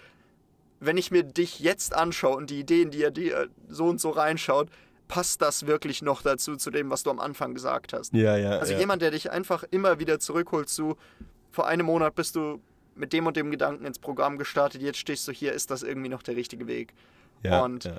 [0.79, 4.09] Wenn ich mir dich jetzt anschaue und die Ideen, die er dir so und so
[4.09, 4.69] reinschaut,
[5.07, 8.13] passt das wirklich noch dazu, zu dem, was du am Anfang gesagt hast.
[8.13, 8.57] Ja, ja.
[8.57, 8.79] Also ja.
[8.79, 10.95] jemand, der dich einfach immer wieder zurückholt zu,
[11.51, 12.61] vor einem Monat bist du
[12.95, 16.09] mit dem und dem Gedanken ins Programm gestartet, jetzt stehst du hier, ist das irgendwie
[16.09, 16.93] noch der richtige Weg?
[17.43, 17.97] Ja, und ja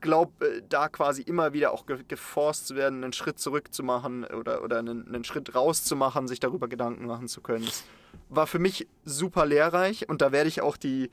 [0.00, 4.24] glaube, äh, da quasi immer wieder auch geforst zu werden, einen Schritt zurück zu machen
[4.24, 7.64] oder, oder einen, einen Schritt rauszumachen, sich darüber Gedanken machen zu können.
[7.64, 7.84] Das
[8.28, 11.10] war für mich super lehrreich und da werde ich auch die,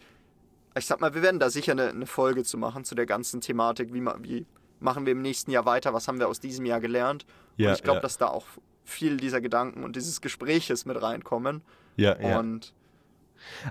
[0.78, 3.42] ich sag mal, wir werden da sicher eine, eine Folge zu machen, zu der ganzen
[3.42, 4.46] Thematik, wie, wie
[4.80, 7.26] machen wir im nächsten Jahr weiter, was haben wir aus diesem Jahr gelernt.
[7.58, 8.02] Ja, und ich glaube, ja.
[8.02, 8.46] dass da auch
[8.84, 11.62] viel dieser Gedanken und dieses Gespräches mit reinkommen.
[11.96, 12.40] Ja, ja.
[12.40, 12.74] Und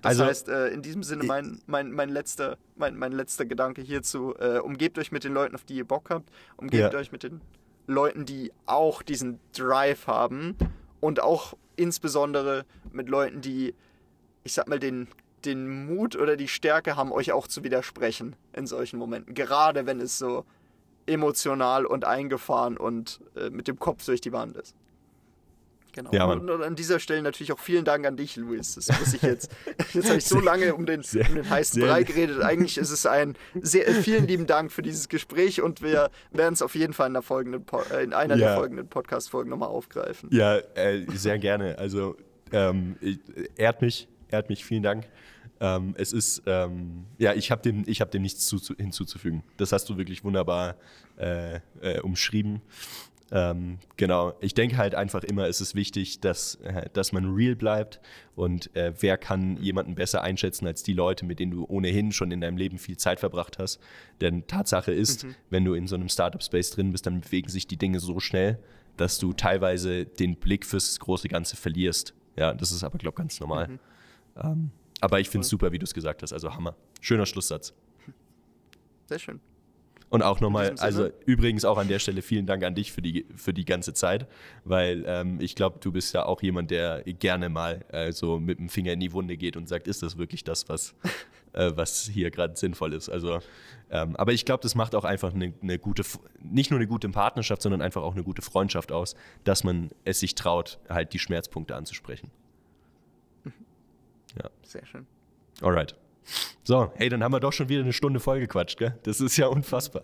[0.02, 3.82] das also, heißt, äh, in diesem Sinne mein, mein, mein, letzter, mein, mein letzter Gedanke
[3.82, 6.98] hierzu, äh, umgebt euch mit den Leuten, auf die ihr Bock habt, umgebt ja.
[6.98, 7.40] euch mit den
[7.86, 10.56] Leuten, die auch diesen Drive haben
[11.00, 13.74] und auch insbesondere mit Leuten, die,
[14.44, 15.08] ich sag mal, den,
[15.44, 19.34] den Mut oder die Stärke haben, euch auch zu widersprechen in solchen Momenten.
[19.34, 20.44] Gerade wenn es so
[21.06, 24.76] emotional und eingefahren und äh, mit dem Kopf durch die Wand ist.
[25.92, 26.10] Genau.
[26.12, 28.74] Ja, und, und, an dieser Stelle natürlich auch vielen Dank an dich, Luis.
[28.74, 29.50] Das muss ich jetzt.
[29.92, 32.40] Jetzt habe ich so lange um den, sehr, um den heißen Brei geredet.
[32.40, 36.62] Eigentlich ist es ein sehr vielen lieben Dank für dieses Gespräch und wir werden es
[36.62, 38.46] auf jeden Fall in, der folgenden äh, in einer ja.
[38.46, 40.30] der folgenden Podcast-Folgen nochmal aufgreifen.
[40.32, 41.78] Ja, äh, sehr gerne.
[41.78, 42.16] Also
[42.52, 42.96] ähm,
[43.56, 44.64] ehrt mich, ehrt mich.
[44.64, 45.06] Vielen Dank.
[45.60, 49.42] Ähm, es ist, ähm, ja, ich habe dem, hab dem nichts zu, hinzuzufügen.
[49.58, 50.76] Das hast du wirklich wunderbar
[51.18, 52.62] äh, äh, umschrieben.
[53.34, 57.56] Ähm, genau, ich denke halt einfach immer, es ist wichtig, dass, äh, dass man real
[57.56, 57.98] bleibt
[58.36, 62.30] und äh, wer kann jemanden besser einschätzen als die Leute, mit denen du ohnehin schon
[62.30, 63.80] in deinem Leben viel Zeit verbracht hast.
[64.20, 65.34] Denn Tatsache ist, mhm.
[65.48, 68.58] wenn du in so einem Startup-Space drin bist, dann bewegen sich die Dinge so schnell,
[68.98, 72.12] dass du teilweise den Blick fürs große Ganze verlierst.
[72.36, 73.68] Ja, das ist aber, glaube ich, ganz normal.
[73.68, 73.78] Mhm.
[74.42, 74.70] Ähm,
[75.00, 76.34] aber ich finde es super, wie du es gesagt hast.
[76.34, 76.76] Also Hammer.
[77.00, 77.72] Schöner Schlusssatz.
[79.06, 79.40] Sehr schön.
[80.12, 83.24] Und auch nochmal, also übrigens auch an der Stelle vielen Dank an dich für die,
[83.34, 84.26] für die ganze Zeit,
[84.62, 88.58] weil ähm, ich glaube, du bist ja auch jemand, der gerne mal äh, so mit
[88.58, 90.94] dem Finger in die Wunde geht und sagt, ist das wirklich das, was,
[91.54, 93.08] äh, was hier gerade sinnvoll ist.
[93.08, 93.38] Also,
[93.90, 96.02] ähm, aber ich glaube, das macht auch einfach eine, eine, gute,
[96.42, 100.20] nicht nur eine gute Partnerschaft, sondern einfach auch eine gute Freundschaft aus, dass man es
[100.20, 102.30] sich traut, halt die Schmerzpunkte anzusprechen.
[103.44, 103.52] Mhm.
[104.42, 104.50] Ja.
[104.62, 105.06] Sehr schön.
[105.62, 105.96] Alright.
[106.64, 108.98] So, hey, dann haben wir doch schon wieder eine Stunde vollgequatscht, gell?
[109.02, 110.02] Das ist ja unfassbar.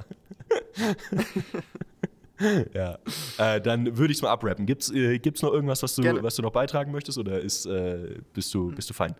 [2.74, 2.98] ja,
[3.38, 4.66] äh, dann würde ich es mal abrappen.
[4.66, 8.16] Gibt es äh, noch irgendwas, was du, was du noch beitragen möchtest oder ist, äh,
[8.32, 9.14] bist, du, bist du fein?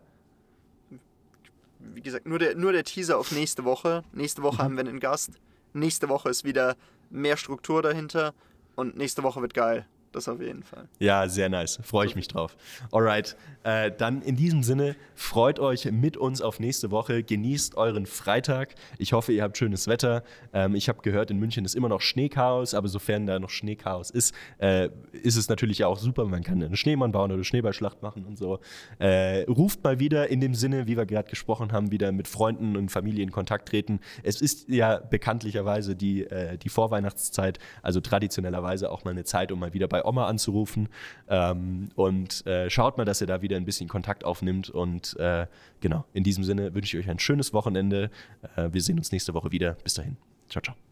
[1.78, 4.04] Wie gesagt, nur der, nur der Teaser auf nächste Woche.
[4.12, 4.62] Nächste Woche mhm.
[4.62, 5.32] haben wir einen Gast.
[5.72, 6.76] Nächste Woche ist wieder
[7.10, 8.34] mehr Struktur dahinter
[8.74, 9.86] und nächste Woche wird geil.
[10.12, 10.88] Das auf jeden Fall.
[10.98, 11.78] Ja, sehr nice.
[11.82, 12.56] Freue ich mich drauf.
[12.90, 17.22] Alright, äh, dann in diesem Sinne, freut euch mit uns auf nächste Woche.
[17.22, 18.74] Genießt euren Freitag.
[18.96, 20.22] Ich hoffe, ihr habt schönes Wetter.
[20.54, 24.10] Ähm, ich habe gehört, in München ist immer noch Schneechaos, aber sofern da noch Schneechaos
[24.10, 26.24] ist, äh, ist es natürlich auch super.
[26.24, 28.60] Man kann einen Schneemann bauen oder Schneeballschlacht machen und so.
[28.98, 32.76] Äh, ruft mal wieder in dem Sinne, wie wir gerade gesprochen haben, wieder mit Freunden
[32.76, 34.00] und Familie in Kontakt treten.
[34.22, 39.58] Es ist ja bekanntlicherweise die, äh, die Vorweihnachtszeit, also traditionellerweise auch mal eine Zeit, um
[39.58, 40.88] mal wieder bei bei Oma anzurufen.
[41.28, 44.70] Ähm, und äh, schaut mal, dass ihr da wieder ein bisschen Kontakt aufnimmt.
[44.70, 45.46] Und äh,
[45.80, 48.10] genau, in diesem Sinne wünsche ich euch ein schönes Wochenende.
[48.56, 49.76] Äh, wir sehen uns nächste Woche wieder.
[49.82, 50.16] Bis dahin.
[50.48, 50.87] Ciao, ciao.